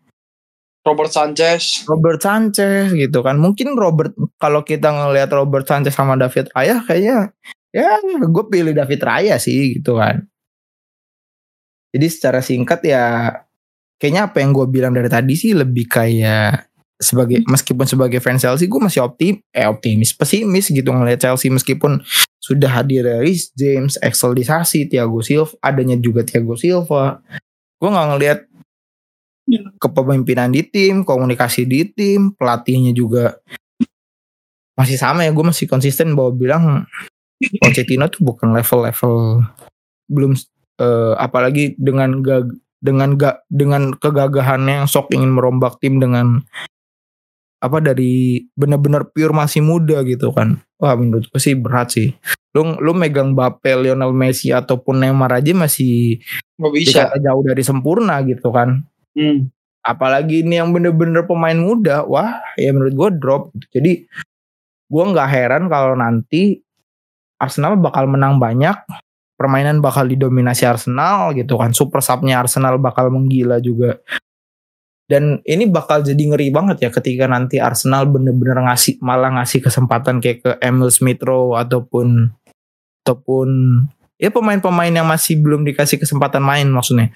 [0.81, 1.85] Robert Sanchez.
[1.87, 3.37] Robert Sanchez gitu kan.
[3.39, 7.31] Mungkin Robert kalau kita ngelihat Robert Sanchez sama David Raya kayaknya
[7.71, 10.27] ya gue pilih David Raya sih gitu kan.
[11.95, 13.03] Jadi secara singkat ya
[14.01, 16.70] kayaknya apa yang gue bilang dari tadi sih lebih kayak
[17.01, 21.99] sebagai meskipun sebagai fans Chelsea gue masih optim eh optimis pesimis gitu ngelihat Chelsea meskipun
[22.37, 27.25] sudah hadir Rhys James Axel Disasi Thiago Silva adanya juga Thiago Silva.
[27.81, 28.39] Gue nggak ngelihat
[29.81, 33.41] kepemimpinan di tim komunikasi di tim pelatihnya juga
[34.77, 36.63] masih sama ya gue masih konsisten bahwa bilang
[37.41, 39.43] Pochettino tuh bukan level-level
[40.07, 40.37] belum
[40.77, 46.45] eh, apalagi dengan gag, dengan gak dengan kegagahannya yang sok ingin merombak tim dengan
[47.61, 50.57] apa dari benar-benar pure masih muda gitu kan.
[50.81, 52.09] Wah menurut gue sih berat sih.
[52.57, 56.17] Lu lu megang Mbappe, Lionel Messi ataupun Neymar aja masih
[56.57, 57.01] Nggak bisa.
[57.21, 58.81] jauh dari sempurna gitu kan.
[59.13, 59.53] Hmm.
[59.85, 63.43] Apalagi ini yang bener-bener pemain muda, wah ya menurut gue drop.
[63.69, 64.09] Jadi
[64.91, 66.59] gue nggak heran kalau nanti
[67.41, 68.77] Arsenal bakal menang banyak,
[69.37, 71.73] permainan bakal didominasi Arsenal gitu kan.
[71.77, 74.01] Super subnya Arsenal bakal menggila juga.
[75.11, 80.23] Dan ini bakal jadi ngeri banget ya ketika nanti Arsenal bener-bener ngasih malah ngasih kesempatan
[80.23, 82.31] kayak ke Emil Smith Rowe ataupun
[83.03, 83.49] ataupun
[84.15, 87.11] ya pemain-pemain yang masih belum dikasih kesempatan main maksudnya.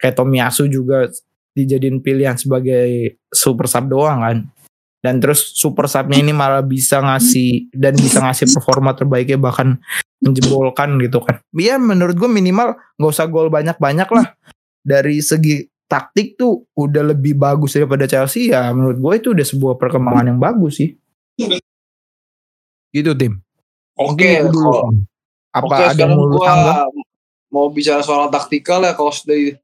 [0.00, 1.12] Kayak Tomiyasu juga
[1.52, 4.38] dijadiin pilihan sebagai super sub doang kan.
[5.04, 9.76] Dan terus super subnya ini malah bisa ngasih dan bisa ngasih performa terbaiknya bahkan
[10.24, 11.44] menjebolkan gitu kan.
[11.52, 14.32] Iya menurut gue minimal nggak usah gol banyak-banyak lah.
[14.80, 19.74] Dari segi taktik tuh udah lebih bagus daripada Chelsea ya menurut gue itu udah sebuah
[19.78, 20.98] perkembangan yang bagus sih.
[22.90, 23.38] Gitu tim.
[23.96, 25.08] Oke, dulu, Tim.
[25.56, 26.52] Apa Oke, ada yang sekarang mau gua
[27.48, 29.56] mau bicara soal taktikal ya kalau dari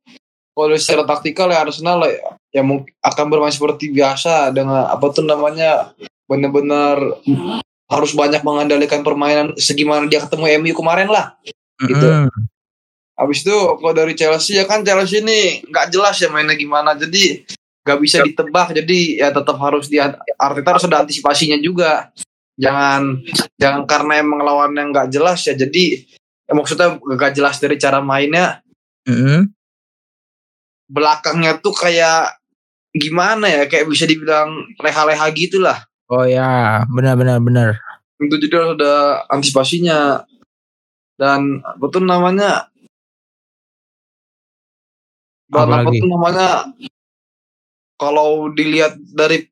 [0.53, 2.17] kalau secara taktikal ya Arsenal ya,
[2.49, 5.93] ya mungkin akan bermain seperti biasa dengan apa tuh namanya
[6.29, 6.97] benar-benar
[7.93, 11.37] harus banyak mengandalkan permainan segimana dia ketemu MU kemarin lah.
[11.85, 12.09] gitu.
[12.09, 12.52] Mm-mm.
[13.23, 16.99] Habis itu kalau dari Chelsea ya kan Chelsea ini nggak jelas ya mainnya gimana.
[16.99, 17.47] Jadi
[17.87, 18.75] nggak bisa ditebak.
[18.75, 22.11] Jadi ya tetap harus di Arteta harus ada antisipasinya juga.
[22.59, 23.23] Jangan
[23.55, 25.55] jangan karena emang lawan yang nggak jelas ya.
[25.55, 26.03] Jadi
[26.51, 28.59] ya maksudnya nggak jelas dari cara mainnya.
[29.03, 29.51] Mm-mm.
[30.93, 32.37] belakangnya tuh kayak
[32.93, 33.63] gimana ya?
[33.71, 35.81] Kayak bisa dibilang leha-leha gitu lah
[36.13, 37.81] Oh ya, benar-benar benar.
[38.21, 40.29] itu jadi harus ada antisipasinya.
[41.17, 42.69] Dan tuh namanya
[45.87, 45.99] lagi?
[46.01, 46.49] tuh namanya
[47.95, 49.47] kalau dilihat dari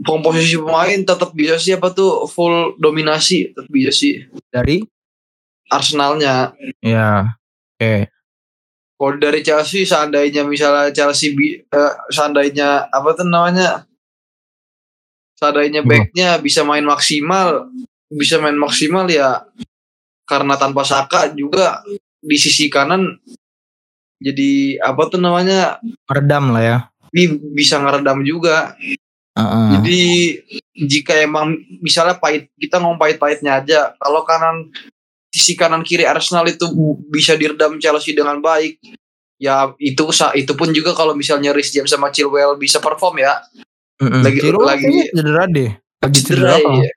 [0.00, 4.82] komposisi pemain tetap bisa sih apa tuh full dominasi tetap bisa sih Dari
[5.70, 6.52] Arsenalnya
[6.82, 7.36] ya.
[7.76, 8.10] Oke.
[8.94, 13.84] kalau dari Chelsea seandainya misalnya Chelsea bi- eh, seandainya apa tuh namanya
[15.36, 17.68] seandainya backnya bisa main maksimal
[18.08, 19.44] bisa main maksimal ya
[20.24, 21.82] karena tanpa Saka juga
[22.18, 23.18] di sisi kanan
[24.18, 25.78] jadi apa tuh namanya
[26.10, 26.78] Meredam lah ya.
[27.08, 28.74] bi- bisa ngeredam juga
[29.34, 29.66] Heeh.
[29.78, 30.00] jadi
[30.74, 34.70] jika emang misalnya pahit kita ngomong pahit-pahitnya aja kalau kanan
[35.34, 36.70] sisi kanan kiri Arsenal itu
[37.10, 38.78] bisa diredam Chelsea dengan baik.
[39.42, 40.06] Ya itu
[40.38, 43.42] itu pun juga kalau misalnya Rhys James sama Chilwell bisa perform ya.
[43.98, 44.22] Mm-mm.
[44.22, 45.70] Lagi Chilwell lagi kayaknya cedera deh.
[45.74, 46.92] Lagi cedera, cedera kalau- ya.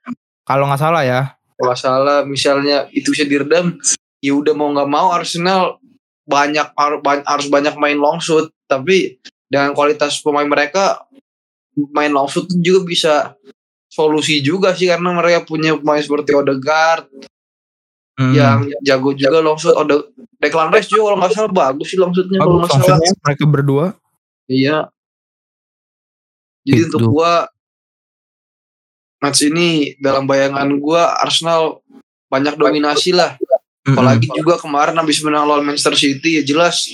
[0.46, 1.20] kalau nggak salah ya.
[1.58, 3.74] Kalau nggak salah misalnya itu bisa diredam,
[4.22, 5.77] ya udah mau nggak mau Arsenal
[6.28, 8.52] banyak har- ba- harus banyak main long shoot.
[8.68, 9.16] Tapi
[9.48, 11.08] dengan kualitas pemain mereka
[11.90, 13.14] main long shoot juga bisa
[13.88, 17.08] solusi juga sih karena mereka punya pemain seperti Odegaard
[18.18, 18.34] Mm.
[18.34, 19.72] yang jago juga long shoot.
[19.72, 22.98] Ode Declan Rice juga kalau nggak salah bagus sih long shootnya kalau nggak salah.
[22.98, 23.86] mereka berdua.
[24.44, 24.90] Iya.
[26.62, 26.98] Jadi Gitu.
[26.98, 27.46] untuk gua
[29.18, 31.80] match ini dalam bayangan gua Arsenal
[32.26, 33.38] banyak dominasi lah.
[33.94, 36.88] Apalagi juga kemarin habis menang lawan Manchester City ya jelas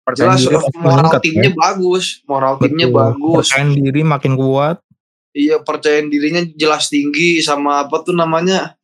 [0.00, 1.56] Percaya jelas moral meningkat, timnya ya.
[1.56, 2.98] bagus, moral timnya Betul.
[2.98, 3.46] bagus.
[3.46, 4.76] Percaya diri makin kuat.
[5.30, 8.74] Iya percaya dirinya jelas tinggi sama apa tuh namanya?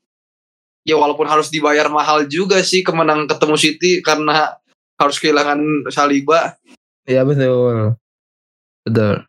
[0.86, 4.54] Ya walaupun harus dibayar mahal juga sih kemenang ketemu City karena
[4.94, 6.54] harus kehilangan Saliba.
[7.02, 7.98] Iya betul.
[8.86, 9.26] Betul.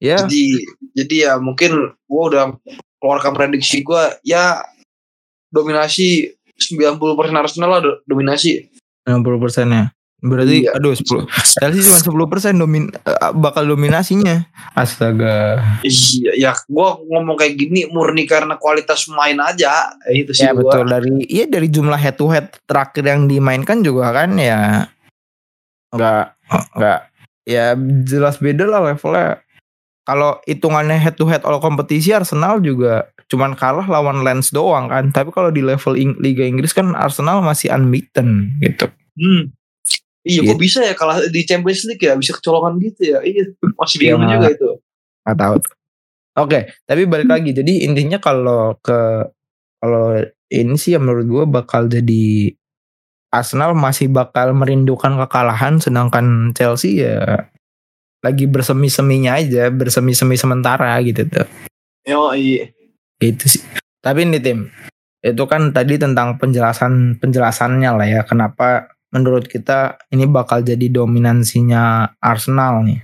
[0.00, 0.64] Ya, Jadi
[0.96, 2.44] jadi ya mungkin gua udah
[2.96, 4.64] keluarkan prediksi gua ya
[5.52, 6.98] dominasi 90%
[7.34, 8.66] Arsenal lah do- dominasi.
[9.04, 9.84] 60 persen ya.
[10.16, 10.72] Berarti Iya.
[10.72, 11.28] aduh 10.
[11.54, 14.48] Chelsea cuma 10 persen domin eh, bakal dominasinya.
[14.72, 15.60] Astaga.
[15.82, 19.92] Iya, ya gua ngomong kayak gini murni karena kualitas main aja.
[20.08, 20.72] Itu sih Ya gua.
[20.72, 24.88] betul dari iya dari jumlah head to head terakhir yang dimainkan juga kan ya
[25.88, 26.24] nggak
[26.74, 27.00] nggak
[27.44, 29.44] ya jelas beda lah levelnya.
[30.06, 35.10] Kalau hitungannya head to head all kompetisi Arsenal juga cuman kalah lawan Lens doang kan.
[35.10, 38.86] Tapi kalau di level Ing- Liga Inggris kan Arsenal masih unbeaten gitu.
[39.18, 39.50] Hmm.
[40.22, 40.50] Iya, Gitu.
[40.54, 43.18] kok bisa ya kalau di Champions League ya bisa kecolongan gitu ya.
[43.22, 44.38] Iya, masih bingung Iya.
[44.38, 44.70] juga itu.
[45.26, 45.54] nggak tahu.
[46.36, 47.50] Oke, tapi balik lagi.
[47.50, 49.26] Jadi intinya kalau ke
[49.82, 52.54] kalau ini sih yang menurut gue bakal jadi
[53.30, 57.50] Arsenal masih bakal merindukan kekalahan, sedangkan Chelsea ya
[58.26, 61.46] lagi bersemi-seminya aja, bersemi-semi sementara gitu tuh.
[62.02, 62.70] Yo, iya.
[63.22, 63.62] Gitu sih.
[64.02, 64.70] Tapi ini tim
[65.26, 72.14] itu kan tadi tentang penjelasan penjelasannya lah ya kenapa menurut kita ini bakal jadi dominansinya
[72.22, 73.02] Arsenal nih.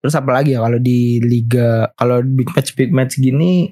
[0.00, 3.70] Terus apa lagi ya kalau di liga kalau big match big match gini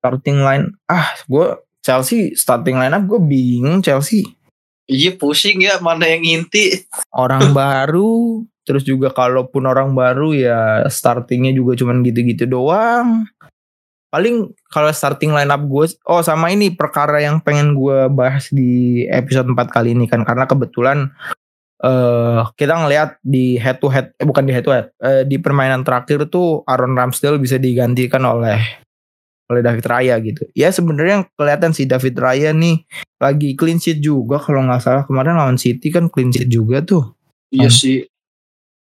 [0.00, 1.46] starting line ah gue
[1.84, 4.24] Chelsea starting line up gue bingung Chelsea
[4.84, 6.84] Iya, pusing ya mana yang inti.
[7.16, 13.28] orang baru terus juga kalaupun orang baru ya startingnya juga cuman gitu-gitu doang
[14.08, 19.04] paling kalau starting line up gue oh sama ini perkara yang pengen gue bahas di
[19.12, 21.12] episode 4 kali ini kan karena kebetulan
[21.84, 25.36] eh kita ngelihat di head to head eh bukan di head to head eh, di
[25.36, 28.80] permainan terakhir tuh Aaron Ramsdale bisa digantikan oleh
[29.44, 30.48] oleh David Raya gitu.
[30.56, 32.80] Ya sebenarnya yang kelihatan si David Raya nih
[33.20, 34.40] lagi clean sheet juga.
[34.40, 37.12] Kalau nggak salah kemarin lawan City kan clean sheet juga tuh.
[37.52, 37.76] Iya Hmm.
[37.76, 37.98] sih.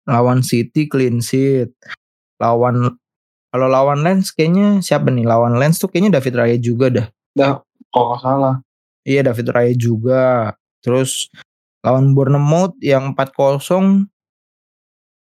[0.07, 1.75] lawan City clean sheet.
[2.39, 2.95] Lawan
[3.51, 5.27] kalau lawan Lens kayaknya siapa nih?
[5.27, 7.07] Lawan Lens tuh kayaknya David Raya juga dah.
[7.91, 8.55] Kalau nggak salah.
[9.03, 10.55] iya David Raya juga.
[10.79, 11.27] Terus
[11.83, 14.07] lawan Bournemouth yang 4-0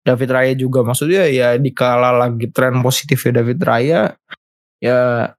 [0.05, 0.85] David Raya juga.
[0.85, 4.13] Maksudnya ya dikala lagi tren positif ya David Raya
[4.83, 5.31] ya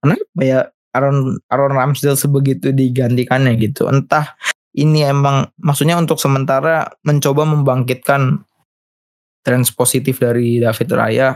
[0.00, 0.60] kenapa ya
[0.94, 3.90] Aaron Aaron Ramsdale sebegitu digantikannya gitu?
[3.90, 4.38] Entah
[4.74, 8.42] ini emang maksudnya untuk sementara mencoba membangkitkan
[9.44, 11.28] tren positif dari David Raya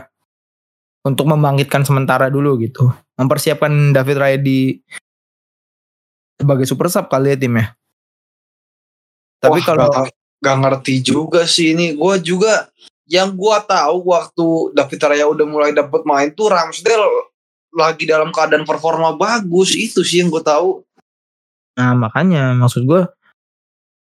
[1.03, 2.91] untuk membangkitkan sementara dulu gitu.
[3.19, 4.79] Mempersiapkan David Raya di
[6.39, 7.75] sebagai super sub kali ya tim ya.
[9.39, 9.87] Tapi Wah, kalau
[10.39, 11.95] nggak ngerti juga sih ini.
[11.95, 12.71] Gue juga
[13.09, 14.45] yang gua tahu waktu
[14.77, 17.28] David Raya udah mulai dapet main tuh Ramsdale
[17.79, 20.83] lagi dalam keadaan performa bagus itu sih yang gue tahu.
[21.79, 23.07] Nah makanya maksud gue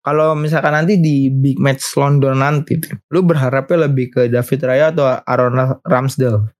[0.04, 2.76] kalau misalkan nanti di big match London nanti,
[3.08, 6.52] lu berharapnya lebih ke David Raya atau Aaron Ramsdale?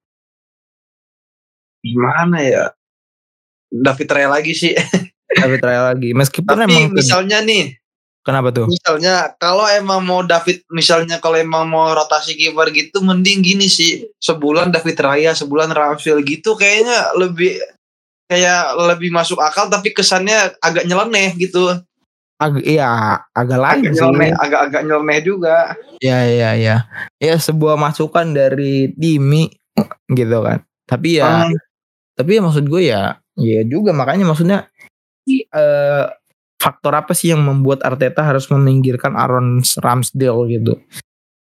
[1.84, 2.72] Gimana ya?
[3.68, 4.72] David Raya lagi sih.
[5.28, 6.16] David Raya lagi.
[6.16, 7.83] Meskipun Tapi emang misalnya nih,
[8.24, 8.66] kenapa tuh?
[8.66, 14.08] misalnya kalau emang mau David, misalnya kalau emang mau rotasi kiper gitu, mending gini sih.
[14.20, 17.60] Sebulan David Raya, sebulan Ramsdale gitu, kayaknya lebih
[18.32, 21.70] kayak lebih masuk akal tapi kesannya agak nyeleneh gitu.
[22.42, 23.98] Ag iya agak lain Agak sih.
[24.02, 25.58] nyeleneh, agak-agak nyeleneh juga.
[26.02, 26.76] Ya ya ya.
[27.22, 29.48] Ya sebuah masukan dari Dimi
[30.12, 30.64] gitu kan.
[30.90, 31.56] Tapi ya Hmm,
[32.18, 34.70] tapi ya maksud gue ya ya juga makanya maksudnya
[35.30, 36.06] eh
[36.64, 40.80] faktor apa sih yang membuat Arteta harus meminggirkan Aaron Ramsdale gitu?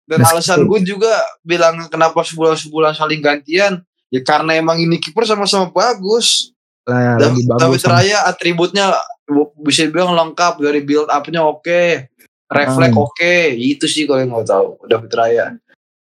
[0.05, 5.25] dan Meskipun- alasan gue juga bilang kenapa sebulan-sebulan saling gantian, ya karena emang ini kiper
[5.25, 6.53] sama-sama bagus.
[6.85, 7.61] Dav- lebih bagus.
[7.65, 8.85] David sama- Raya atributnya
[9.25, 12.05] bu- bisa dibilang lengkap dari build up-nya oke,
[12.45, 13.01] refleks Hmm.
[13.01, 15.45] oke, itu sih kalau yang mau tahu David Raya.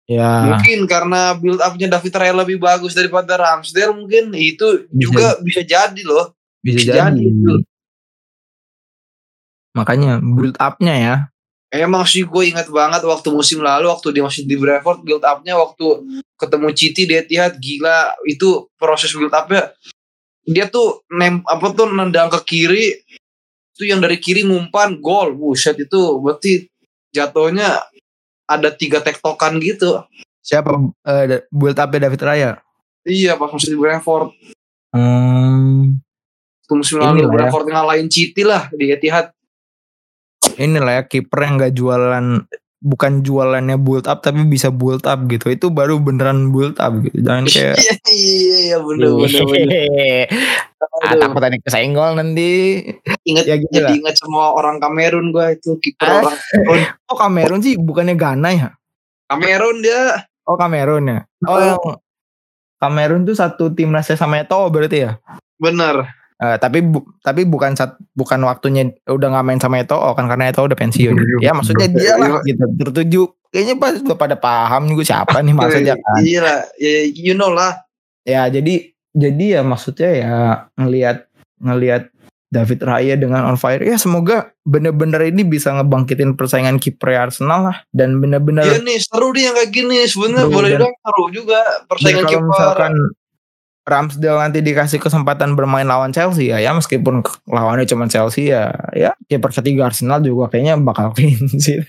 [0.07, 4.95] Ya, Mungkin karena build up-nya David Raya lebih bagus daripada Ramsdale mungkin itu Bisa.
[4.95, 6.39] juga bisa jadi loh.
[6.59, 7.19] bisa bisa jadi.
[7.19, 7.67] jadi.
[9.79, 11.17] Makanya build up-nya ya.
[11.69, 15.55] Emang sih gue ingat banget waktu musim lalu waktu dia masih di Brentford build up-nya
[15.55, 16.01] waktu
[16.41, 19.71] ketemu City di Etihad gila itu proses build up-nya.
[20.49, 22.87] Dia tuh nem apa tuh nendang ke kiri
[23.77, 25.37] itu yang dari kiri ngumpan gol.
[25.37, 26.67] Buset itu berarti
[27.13, 27.85] jatuhnya
[28.49, 30.03] ada tiga tektokan gitu.
[30.41, 30.73] Siapa
[31.05, 32.53] eh, build up-nya David Raya?
[33.09, 34.37] iya pas masih di Brentford.
[34.93, 35.97] Hmm,
[36.69, 37.29] Waktu musim Ini lalu ya.
[37.33, 39.33] Brentford ngalahin City lah di Etihad
[40.57, 42.27] inilah ya kiper yang gak jualan
[42.79, 45.49] bukan jualannya build up tapi bisa build up gitu.
[45.49, 47.19] Itu baru beneran build up gitu.
[47.21, 49.71] Jangan kayak iya iya iya bener bener bener
[50.99, 52.83] Ah, Aduh, takut ada kesenggol nanti.
[53.25, 53.99] ingat Ya gitu jadi lah.
[53.99, 56.19] ingat semua orang Kamerun gue itu kiper Ah.
[56.21, 58.69] orang Kamerun Oh Kamerun sih bukannya Ghana ya?
[59.27, 61.19] Kamerun dia Oh Kamerun ya.
[61.45, 61.59] Oh Oh.
[61.61, 61.79] yang
[62.79, 65.19] Kamerun tuh satu timnasnya sama Eto'o berarti ya?
[65.57, 66.07] bener
[66.39, 70.55] Eh, tapi bu- tapi bukan saat bukan waktunya udah nggak main sama Eto'o kan karena
[70.55, 71.19] Eto'o udah pensiun.
[71.43, 73.23] ya maksudnya dia lah gitu tertuju.
[73.51, 76.23] Kayaknya pas udah pada paham gue siapa nih maksudnya kan.
[76.23, 77.83] Iya lah, ya, you know lah.
[78.23, 80.35] Ya jadi jadi ya maksudnya ya
[80.79, 81.27] ngelihat
[81.59, 82.15] ngelihat
[82.49, 87.77] David Raya dengan on fire ya semoga bener-bener ini bisa ngebangkitin persaingan kiper Arsenal lah
[87.91, 89.97] dan bener-bener Iya nih seru nih yang kayak gini.
[90.07, 91.61] Sebenarnya boleh bilang seru juga
[91.91, 92.47] persaingan kalau kiper.
[92.47, 92.93] misalkan
[93.89, 99.17] Ramsdale nanti dikasih kesempatan bermain lawan Chelsea ya ya meskipun lawannya cuma Chelsea ya ya
[99.27, 101.81] kiper ketiga Arsenal juga kayaknya bakal clean sih.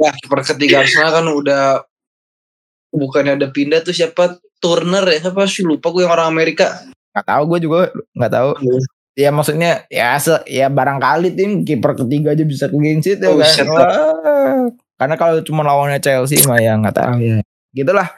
[0.00, 1.62] Ya kiper ketiga Arsenal kan udah
[2.88, 6.82] bukannya ada pindah tuh siapa Turner ya siapa sih lupa gue yang orang Amerika.
[7.14, 7.78] nggak tahu gue juga
[8.16, 8.50] nggak tahu.
[9.18, 13.38] Ya maksudnya ya se ya barangkali tim kiper ketiga aja bisa clean sheet ya Oh,
[13.38, 13.66] kan.
[13.68, 14.70] Wah.
[14.98, 17.38] Karena kalau cuma lawannya Chelsea mah ya nggak tahu ya.
[17.74, 18.08] Gitulah.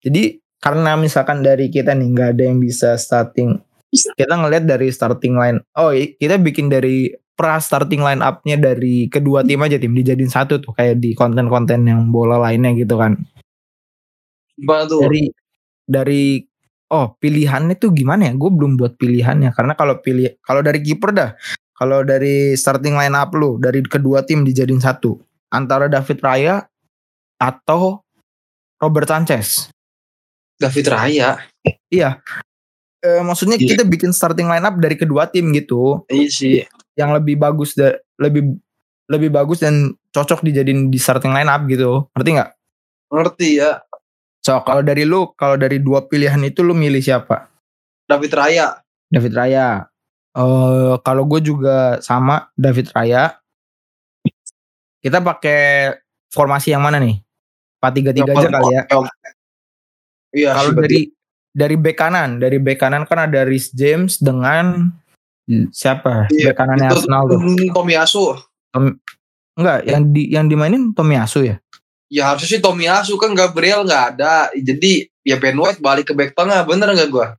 [0.00, 3.58] Jadi karena misalkan dari kita nih nggak ada yang bisa starting
[3.92, 5.58] kita ngelihat dari starting line.
[5.76, 10.60] Oh, kita bikin dari pra starting line up-nya dari kedua tim aja tim dijadiin satu
[10.60, 13.16] tuh kayak di konten-konten yang bola lainnya gitu kan.
[14.58, 15.00] Tuh?
[15.06, 15.30] Dari
[15.88, 16.42] dari
[16.92, 18.32] oh pilihannya tuh gimana ya?
[18.36, 21.30] Gue belum buat pilihannya karena kalau pilih kalau dari kiper dah,
[21.72, 25.16] kalau dari starting line up lu dari kedua tim dijadiin satu
[25.48, 26.60] antara David Raya
[27.40, 28.02] atau
[28.82, 29.70] Robert Sanchez.
[30.58, 31.38] David Raya.
[31.88, 32.18] Iya.
[32.98, 33.78] Eh, maksudnya Iya.
[33.78, 36.56] kita bikin starting line up dari kedua tim gitu Iya sih.
[36.98, 38.58] yang lebih bagus da- lebih
[39.06, 42.10] lebih bagus dan cocok dijadiin di starting line up gitu.
[42.12, 42.50] Ngerti nggak?
[43.14, 43.80] Ngerti ya.
[44.42, 47.48] So kalau dari lu, kalau dari dua pilihan itu lu milih siapa?
[48.04, 48.82] David Raya.
[49.08, 49.86] David Raya.
[50.34, 53.38] Eh kalau gue juga sama David Raya.
[54.98, 55.94] Kita pakai
[56.28, 57.22] formasi yang mana nih?
[57.78, 58.82] 4-3-3 aja kali ya.
[60.32, 60.52] Iya.
[60.52, 61.08] Kalau dari
[61.52, 64.92] dari bek kanan, dari bek kanan kan ada Rhys James dengan
[65.72, 66.28] siapa?
[66.28, 67.40] Iya, bek kanannya itu Arsenal tuh.
[67.72, 68.24] Tomiyasu.
[69.58, 71.56] Enggak, yang di yang dimainin Tomiyasu ya?
[72.08, 74.48] Ya harusnya sih Tomiyasu kan Gabriel nggak ada.
[74.54, 76.64] Jadi ya Ben White balik ke back tengah.
[76.64, 77.36] Bener nggak gua?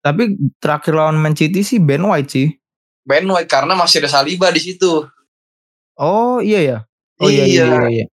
[0.00, 2.48] Tapi terakhir lawan Man City sih Ben White sih.
[3.04, 5.04] Ben White karena masih ada Saliba di situ.
[6.00, 6.78] Oh iya ya.
[7.20, 7.80] Oh iya iya Iya.
[7.88, 8.06] iya.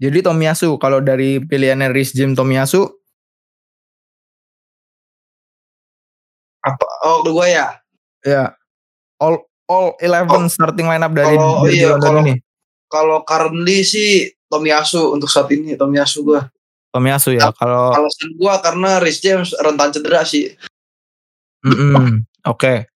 [0.00, 2.88] Jadi Tomiyasu kalau dari pilihannya Rhys James Tomiyasu
[6.60, 6.86] Apa?
[7.04, 7.80] Oh gue ya.
[8.20, 8.52] ya
[9.16, 12.34] all all 11 Oh, starting lineup dari, kalau- dari iya, kalau- ini.
[12.90, 14.10] Kalau currently sih
[14.44, 16.40] Tomiyasu untuk saat ini Tomiyasu gue.
[16.90, 17.54] Tomiyasu ya.
[17.54, 20.52] Kalau Alasan gue karena Rhys James rentan cedera sih.
[21.60, 22.88] mm-mm, oke.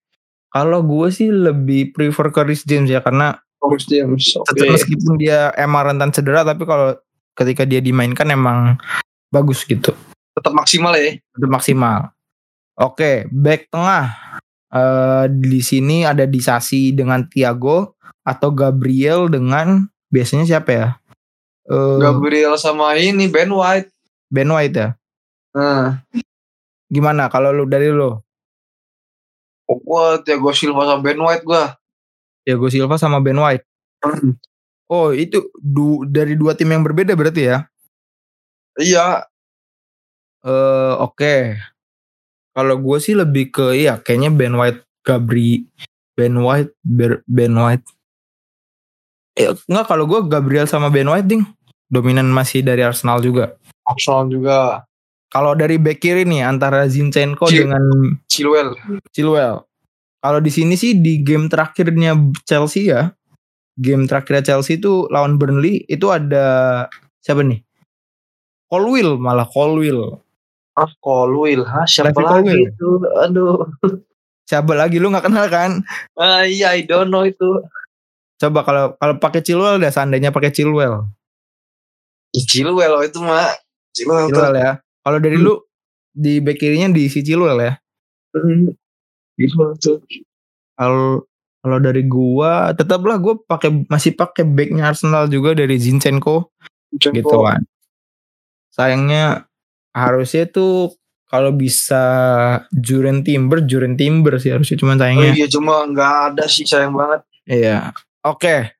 [0.48, 3.38] Kalau gue sih lebih prefer ke Rhys James ya karena
[3.70, 4.24] Rhys James.
[4.36, 6.94] Tetap meskipun dia emang rentan cedera tapi kalau
[7.34, 8.78] ketika dia dimainkan emang
[9.28, 9.90] bagus gitu
[10.34, 11.18] Tetap maksimal ya.
[11.34, 12.14] tetap maksimal
[12.78, 14.14] oke back tengah
[14.70, 20.88] eh di sini ada Disasi dengan Thiago atau Gabriel dengan biasanya siapa ya
[21.64, 23.88] Eh, Gabriel sama ini Ben White.
[24.28, 24.88] Ben White ya
[25.56, 26.04] Nah,
[26.86, 28.20] gimana kalau lu dari lu
[29.64, 31.64] gue Thiago Silva sama Ben White gue.
[32.44, 33.64] Thiago Silva sama Ben White
[34.86, 37.58] oh itu du- dari dua tim yang berbeda berarti ya
[38.74, 39.22] Iya,
[40.42, 41.54] eh oke.
[42.50, 45.62] Kalau gue sih lebih ke ya kayaknya Ben White Gabri
[46.12, 47.86] Ben White Ber- Ben White.
[49.34, 51.46] Eh, enggak kalau gue Gabriel sama Ben White ding
[51.86, 53.54] dominan masih dari Arsenal juga.
[53.86, 54.82] Arsenal juga.
[55.30, 57.82] Kalau dari back kiri nih antara Zinchenko Cil- dengan
[58.26, 58.74] Chilwell.
[59.10, 59.62] Chilwell.
[60.24, 62.16] Kalau di sini sih di game terakhirnya
[62.48, 63.12] Chelsea ya,
[63.76, 66.88] game terakhirnya Chelsea itu lawan Burnley itu ada
[67.20, 67.60] siapa nih?
[68.72, 70.16] Colwill malah Colwill.
[70.74, 71.62] Ah, Colwill.
[71.62, 72.62] Hah, siapa Levi lagi Colwill.
[72.72, 72.88] itu?
[73.20, 73.56] Aduh.
[74.44, 75.80] Siapa lagi lu nggak kenal kan?
[76.20, 77.64] Ah, iya, I don't know itu.
[78.36, 81.08] Coba kalau kalau pakai Chilwell deh seandainya pakai Chilwell.
[82.34, 83.56] Chilwell itu mah.
[83.96, 84.28] Chilwell.
[84.28, 84.72] Chilwell ya.
[85.00, 85.48] Kalau dari Hmm.
[85.48, 85.54] lu
[86.12, 87.72] di back kirinya di si Chilwell ya.
[88.36, 88.68] Hmm.
[89.80, 89.98] Tuh.
[90.74, 91.26] Kalau
[91.64, 96.52] kalau dari gua tetaplah gua pakai masih pakai backnya Arsenal juga dari Zinchenko
[96.92, 97.16] Zinchenko.
[97.16, 97.60] gitu kan.
[98.74, 99.46] Sayangnya
[99.94, 100.92] harusnya tuh
[101.30, 102.04] kalau bisa
[102.70, 105.32] Juren Timber, Juren Timber sih harusnya cuman Oh sayangnya.
[105.34, 107.26] iya, cuma nggak ada sih sayang banget.
[107.48, 107.90] Iya.
[108.22, 108.70] Oke.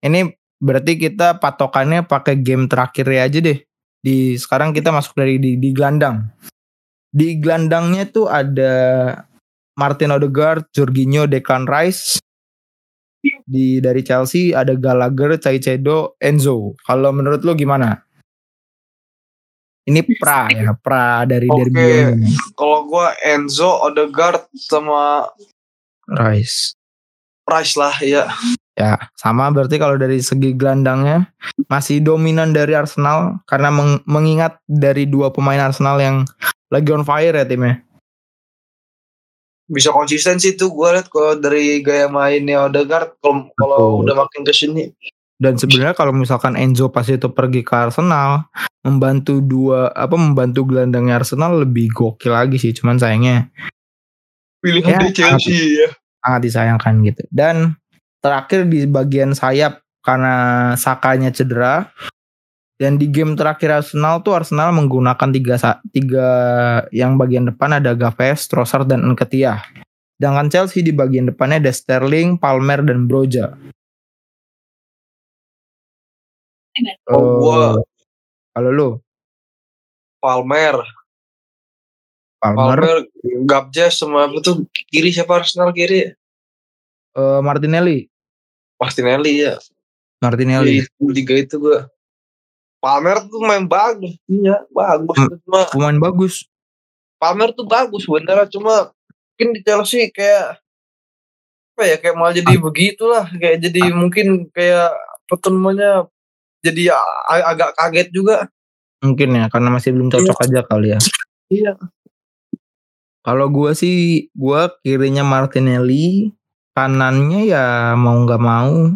[0.00, 3.58] Ini berarti kita patokannya pakai game terakhirnya aja deh.
[3.98, 6.32] Di sekarang kita masuk dari di, di gelandang.
[7.12, 8.72] Di gelandangnya tuh ada
[9.78, 12.18] Martin Odegaard, Jorginho, Declan Rice.
[13.46, 16.74] Di dari Chelsea ada Gallagher, Caicedo, Enzo.
[16.82, 18.02] Kalau menurut lo gimana?
[19.88, 21.70] Ini pra ya, pra dari Oke.
[21.72, 22.30] derby ini.
[22.58, 25.24] Kalau gua Enzo, Odegaard sama
[26.10, 26.76] Rice.
[27.48, 28.28] Price lah ya.
[28.76, 31.32] Ya, sama berarti kalau dari segi gelandangnya
[31.66, 36.22] masih dominan dari Arsenal karena meng- mengingat dari dua pemain Arsenal yang
[36.70, 37.80] lagi on fire ya timnya.
[39.68, 44.42] Bisa konsisten sih tuh gua liat kalau dari gaya mainnya Odegaard kalau kalau udah makin
[44.42, 44.90] ke sini.
[45.38, 48.50] Dan sebenarnya kalau misalkan Enzo pas itu pergi ke Arsenal,
[48.82, 52.74] membantu dua apa membantu gelandangnya Arsenal lebih gokil lagi sih.
[52.74, 53.46] Cuman sayangnya
[54.58, 55.88] Pilihan Ya, dari Chelsea ya.
[56.18, 57.22] sangat disayangkan gitu.
[57.30, 57.78] Dan
[58.18, 61.86] terakhir di bagian sayap karena Sakanya cedera
[62.78, 65.54] dan di game terakhir Arsenal tuh Arsenal menggunakan tiga
[65.90, 66.28] tiga
[66.94, 69.66] yang bagian depan ada Gaves, Trossard dan Nketiah.
[70.14, 73.54] Sedangkan Chelsea di bagian depannya ada Sterling, Palmer dan Broja.
[77.10, 77.82] Oh, gua- Eh,
[78.54, 78.88] kalau lu
[80.22, 80.78] Palmer,
[82.38, 82.82] Palmer, Palmer,
[83.42, 86.14] Gabjes sama apa tuh kiri siapa Arsenal kiri?
[87.18, 88.06] eh, Martinelli,
[88.78, 89.58] Martinelli ya.
[90.22, 90.86] Martinelli.
[90.86, 91.90] Itu tiga itu gua.
[92.78, 95.18] Palmer tuh main bagus, iya bagus.
[95.18, 95.34] Hmm.
[95.42, 96.46] Cuma Pemain bagus.
[97.18, 98.94] Palmer tuh bagus beneran cuma
[99.34, 100.62] mungkin di Chelsea kayak
[101.74, 104.94] apa ya kayak malah jadi begitulah kayak jadi mungkin kayak
[105.50, 106.06] namanya
[106.62, 108.46] jadi a- agak kaget juga.
[109.02, 111.00] Mungkin ya karena masih belum cocok aja kali ya.
[111.50, 111.72] Iya.
[113.22, 116.32] Kalau gua sih, gua kirinya Martinelli,
[116.74, 118.94] kanannya ya mau nggak mau.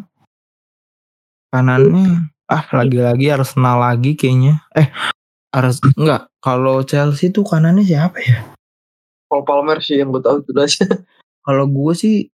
[1.53, 4.61] Kanannya, ah lagi-lagi Arsenal lagi kayaknya.
[4.77, 4.93] Eh,
[5.53, 6.29] Ars enggak.
[6.45, 8.45] Kalau Chelsea tuh kanannya siapa ya?
[9.33, 10.85] Kalau Palmer sih yang gue tahu itu aja.
[11.47, 12.31] Kalau gua sih,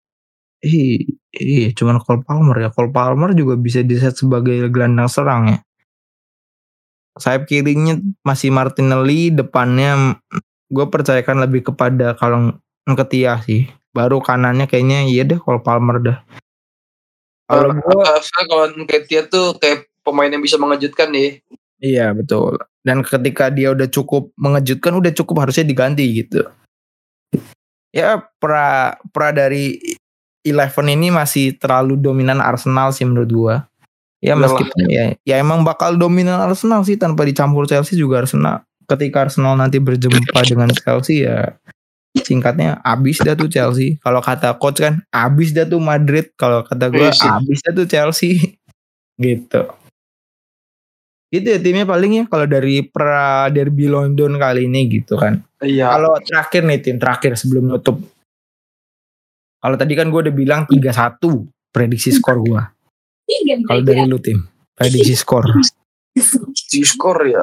[0.64, 1.04] ih,
[1.36, 2.68] ih, cuman Cole Palmer ya.
[2.72, 5.58] Cole Palmer juga bisa diset sebagai gelandang serang ya.
[7.20, 10.18] Sayap kirinya masih Martinelli, depannya
[10.72, 12.56] gue percayakan lebih kepada kalau
[12.88, 13.68] Nketiah sih.
[13.92, 16.18] Baru kanannya kayaknya iya deh kalau Palmer dah.
[17.44, 17.92] Kalau gue
[18.24, 21.40] Soalnya kalau Nketiah tuh kayak pemain yang bisa mengejutkan nih.
[21.80, 22.60] iya betul.
[22.84, 26.44] Dan ketika dia udah cukup mengejutkan udah cukup harusnya diganti gitu.
[27.90, 29.80] Ya pra pra dari
[30.44, 33.56] Eleven ini masih terlalu dominan Arsenal sih menurut gua.
[34.20, 34.40] Ya Iyalah.
[34.44, 38.60] meskipun ya, ya emang bakal dominan Arsenal sih tanpa dicampur Chelsea juga Arsenal.
[38.84, 41.56] Ketika Arsenal nanti berjumpa dengan Chelsea ya
[42.14, 43.96] singkatnya abis dah tuh Chelsea.
[44.04, 46.28] Kalau kata coach kan abis dah tuh Madrid.
[46.36, 48.58] Kalau kata gua Iya abis dah tuh Chelsea.
[49.24, 49.83] gitu.
[51.32, 55.42] Gitu ya timnya paling ya kalau dari pra derby London kali ini gitu kan.
[55.62, 55.90] Iya.
[55.94, 57.98] Kalau terakhir nih tim terakhir sebelum nutup.
[59.64, 61.20] Kalau tadi kan gue udah bilang 3-1
[61.72, 62.62] prediksi skor gue.
[63.64, 64.44] Kalau dari lu tim
[64.76, 65.48] prediksi skor.
[66.74, 67.42] di skor ya.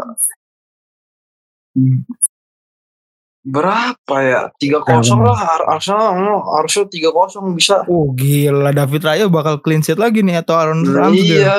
[3.42, 4.42] Berapa ya?
[4.62, 5.34] Tiga kosong lah.
[5.34, 7.82] Ar- Arsenal oh, harusnya tiga kosong bisa.
[7.90, 11.42] Oh gila David Raya bakal clean sheet lagi nih atau Aaron Ramsdale.
[11.42, 11.54] Iya,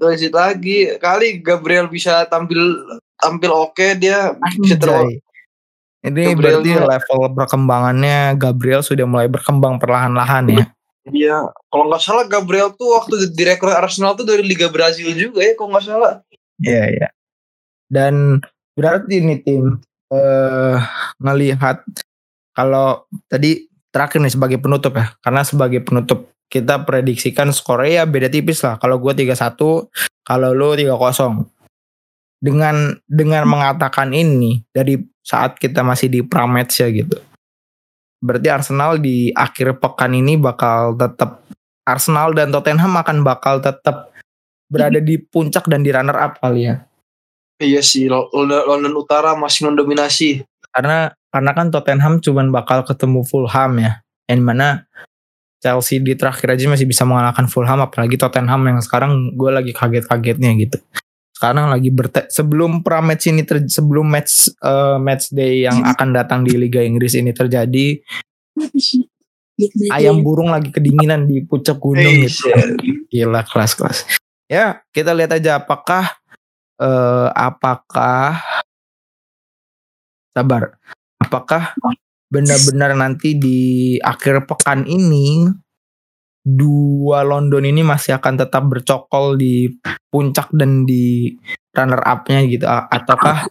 [0.00, 0.78] clean lagi.
[0.96, 2.56] Kali Gabriel bisa tampil
[3.20, 5.20] tampil oke dia bisa ter Anjay.
[6.06, 10.64] Ini Gabriel berarti level perkembangannya Gabriel sudah mulai berkembang perlahan-lahan ya.
[11.06, 11.38] Iya,
[11.70, 15.70] kalau nggak salah Gabriel tuh waktu direkrut Arsenal tuh dari Liga Brazil juga ya, kalau
[15.74, 16.22] nggak salah.
[16.58, 17.08] Iya iya.
[17.86, 18.42] Dan
[18.74, 19.78] berarti ini tim
[20.12, 20.78] eh
[21.20, 21.82] ngelihat
[22.56, 25.12] kalau tadi terakhir nih sebagai penutup ya.
[25.24, 28.78] Karena sebagai penutup kita prediksikan skornya ya beda tipis lah.
[28.78, 29.88] Kalau gue 3-1,
[30.22, 31.48] kalau lu 3-0.
[32.36, 37.16] dengan dengan mengatakan ini dari saat kita masih di pramatch ya gitu.
[38.22, 41.42] Berarti Arsenal di akhir pekan ini bakal tetap
[41.88, 44.12] Arsenal dan Tottenham akan bakal tetap
[44.68, 46.85] berada di puncak dan di runner up kali ya.
[47.56, 50.44] Iya sih, London, London Utara masih mendominasi.
[50.68, 54.04] Karena karena kan Tottenham cuman bakal ketemu Fulham ya.
[54.28, 54.68] Yang mana
[55.64, 60.52] Chelsea di terakhir aja masih bisa mengalahkan Fulham apalagi Tottenham yang sekarang gue lagi kaget-kagetnya
[60.60, 60.78] gitu.
[61.32, 66.12] Sekarang lagi berte sebelum pra match ini ter sebelum match uh, match day yang akan
[66.12, 68.00] datang di Liga Inggris ini terjadi
[69.96, 72.52] ayam burung lagi kedinginan di puncak gunung gitu.
[73.08, 74.20] Gila kelas-kelas.
[74.46, 76.20] Ya, kita lihat aja apakah
[76.80, 78.40] uh, apakah
[80.36, 80.76] sabar.
[81.16, 81.72] Apakah
[82.28, 83.60] benar-benar nanti di
[84.02, 85.48] akhir pekan ini
[86.46, 89.66] dua London ini masih akan tetap bercokol di
[90.12, 91.34] puncak dan di
[91.74, 93.50] runner up-nya gitu ataukah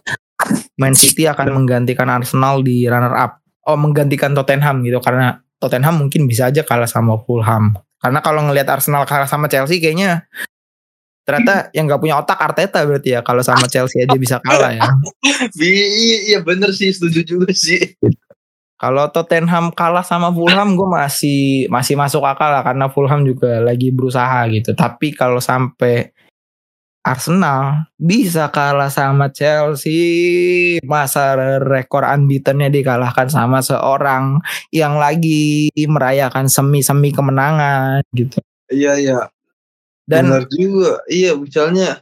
[0.80, 6.28] Man City akan menggantikan Arsenal di runner up oh menggantikan Tottenham gitu karena Tottenham mungkin
[6.28, 7.74] bisa aja kalah sama Fulham.
[7.96, 10.28] Karena kalau ngelihat Arsenal kalah sama Chelsea kayaknya
[11.26, 14.86] ternyata yang nggak punya otak Arteta berarti ya kalau sama Chelsea aja bisa kalah ya
[16.30, 17.98] iya bener sih setuju juga sih
[18.76, 23.88] kalau Tottenham kalah sama Fulham gue masih masih masuk akal lah karena Fulham juga lagi
[23.88, 24.76] berusaha gitu.
[24.76, 26.12] Tapi kalau sampai
[27.00, 34.42] Arsenal bisa kalah sama Chelsea, masa rekor unbeatennya dikalahkan sama seorang
[34.74, 38.42] yang lagi merayakan semi-semi kemenangan gitu.
[38.68, 39.20] Iya iya.
[40.06, 41.02] Dan Benar juga.
[41.10, 42.00] Iya, misalnya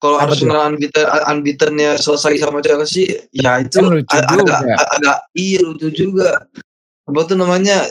[0.00, 5.92] kalau Arsenal unbeaten unbeatennya selesai sama Chelsea ya itu kan agak, agak agak iya lucu
[5.92, 6.48] juga.
[7.04, 7.84] Apa tuh namanya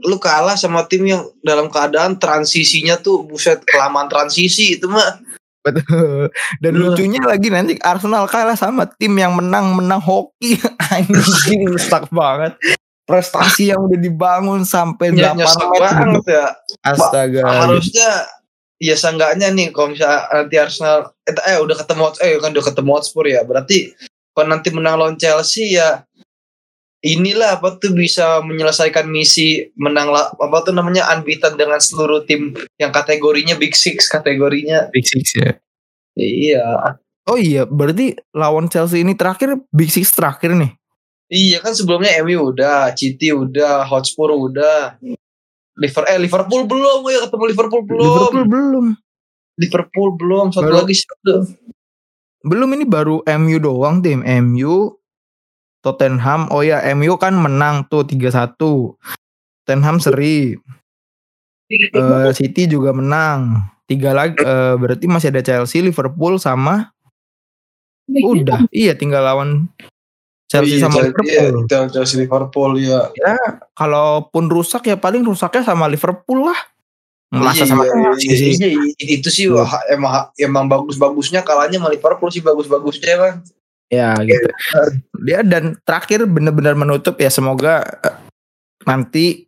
[0.00, 5.20] lu kalah sama tim yang dalam keadaan transisinya tuh buset kelamaan transisi itu mah
[5.66, 6.30] betul.
[6.62, 6.94] Dan Loh.
[6.94, 10.56] lucunya lagi nanti Arsenal kalah sama tim yang menang menang hoki.
[10.94, 12.56] Anjing stuck banget.
[13.06, 16.46] Prestasi yang udah dibangun sampai ya, 8 banget ya.
[16.82, 17.42] Astaga.
[17.46, 18.10] Harusnya
[18.76, 22.90] ya seenggaknya nih kalau misalnya nanti Arsenal eh, eh udah ketemu eh kan udah ketemu
[22.92, 23.96] Hotspur ya berarti
[24.36, 26.04] kalau nanti menang lawan Chelsea ya
[27.06, 32.52] inilah apa tuh bisa menyelesaikan misi menang lah apa tuh namanya unbeaten dengan seluruh tim
[32.80, 34.90] yang kategorinya Big Six kategorinya.
[34.90, 35.50] Big Six ya.
[36.16, 36.98] Iya.
[37.30, 40.74] Oh iya berarti lawan Chelsea ini terakhir Big Six terakhir nih?
[41.26, 44.94] Iya kan sebelumnya MU udah, City udah, Hotspur udah.
[45.76, 48.04] Liverpool eh Liverpool belum ya ketemu Liverpool belum.
[48.04, 48.86] Liverpool belum.
[49.56, 51.48] Liverpool belum satu baru, lagi siapa
[52.44, 54.92] Belum ini baru MU doang tim MU
[55.80, 60.56] Tottenham oh ya MU kan menang tuh 3-1 Tottenham seri.
[61.92, 63.66] Uh, City juga menang.
[63.86, 66.90] Tiga lagi uh, berarti masih ada Chelsea Liverpool sama
[68.06, 68.64] udah.
[68.70, 69.66] Iya tinggal lawan
[70.46, 71.26] Chelsea iya, sama Liverpool.
[71.66, 73.10] Iya, Chelsea Liverpool ya.
[73.18, 73.34] Ya,
[73.74, 76.58] kalaupun rusak ya paling rusaknya sama Liverpool lah.
[77.34, 79.66] Masa iya, sama iya, iya, iya, itu sih iya.
[79.90, 83.34] emang emang bagus-bagusnya kalahnya sama Liverpool sih bagus-bagusnya emang.
[83.90, 84.50] Ya gitu.
[85.26, 88.16] Dia dan terakhir benar-benar menutup ya semoga eh,
[88.86, 89.46] nanti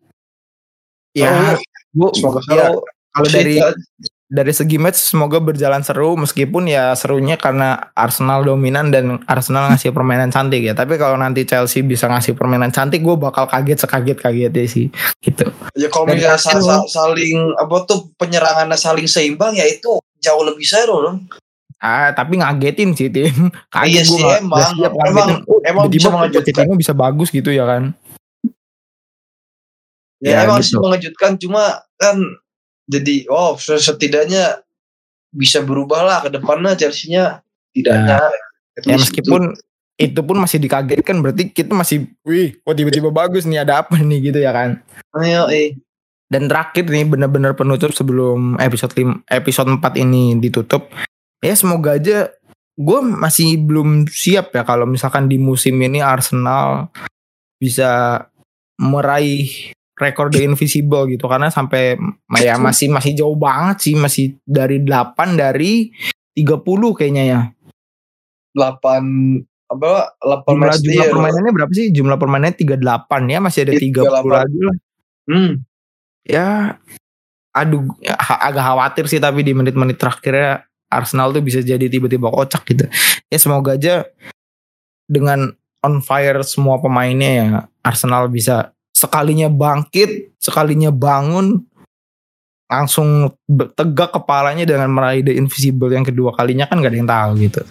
[1.14, 1.58] ya oh,
[1.94, 2.74] bu, semoga ya,
[3.14, 3.62] kalau dari
[4.28, 9.96] dari segi match semoga berjalan seru meskipun ya serunya karena Arsenal dominan dan Arsenal ngasih
[9.96, 14.20] permainan cantik ya tapi kalau nanti Chelsea bisa ngasih permainan cantik gue bakal kaget sekaget
[14.20, 14.92] kagetnya sih
[15.24, 20.44] gitu ya kalau misalnya sal sal saling apa tuh penyerangannya saling seimbang ya itu jauh
[20.44, 21.18] lebih seru dong
[21.78, 23.30] Ah, tapi ngagetin sih tim.
[23.70, 24.66] Kaget iya sih gua emang.
[24.82, 26.74] Siap emang, oh, emang bisa mengejutkan.
[26.74, 27.94] bisa bagus gitu ya kan.
[30.18, 30.74] Ya, ya emang gitu.
[30.74, 32.18] sih mengejutkan cuma kan
[32.88, 34.64] jadi oh setidaknya
[35.28, 37.44] bisa berubah lah ke depannya Chelsea-nya
[37.76, 38.16] tidaknya
[38.80, 40.08] ya, ya meskipun itu.
[40.16, 44.32] itu pun masih dikagetkan berarti kita masih wih kok tiba-tiba bagus nih ada apa nih
[44.32, 44.80] gitu ya kan?
[45.20, 45.76] Ayo eh.
[46.28, 50.92] Dan terakhir nih benar-benar penutup sebelum episode 5, episode 4 ini ditutup.
[51.40, 52.28] Ya semoga aja
[52.78, 56.92] gue masih belum siap ya kalau misalkan di musim ini Arsenal
[57.58, 58.22] bisa
[58.78, 61.98] meraih rekor The Invisible gitu karena sampai
[62.38, 65.90] ya masih masih jauh banget sih masih dari 8 dari
[66.38, 67.40] 30 kayaknya ya.
[68.54, 71.86] 8 apa 8 jumlah, match jumlah permainannya berapa sih?
[71.92, 74.30] Jumlah permainannya 38 ya masih ada 30 38.
[74.30, 74.76] lagi lah.
[75.28, 75.52] Hmm.
[76.24, 76.48] Ya
[77.52, 82.64] aduh ya, agak khawatir sih tapi di menit-menit terakhirnya Arsenal tuh bisa jadi tiba-tiba kocak
[82.64, 82.86] gitu.
[83.28, 84.08] Ya semoga aja
[85.04, 85.52] dengan
[85.84, 87.46] on fire semua pemainnya ya
[87.84, 91.62] Arsenal bisa sekalinya bangkit, sekalinya bangun,
[92.66, 93.30] langsung
[93.78, 97.62] tegak kepalanya dengan meraih The Invisible yang kedua kalinya kan gak ada yang tahu gitu.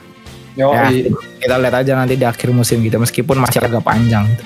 [0.58, 0.90] Yo, Ya,
[1.38, 4.44] kita lihat aja nanti di akhir musim gitu meskipun masih agak panjang gitu.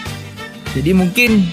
[0.76, 1.48] Jadi mungkin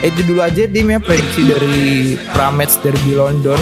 [0.00, 3.60] itu dulu aja tim ya prediksi dari Pramets Derby London.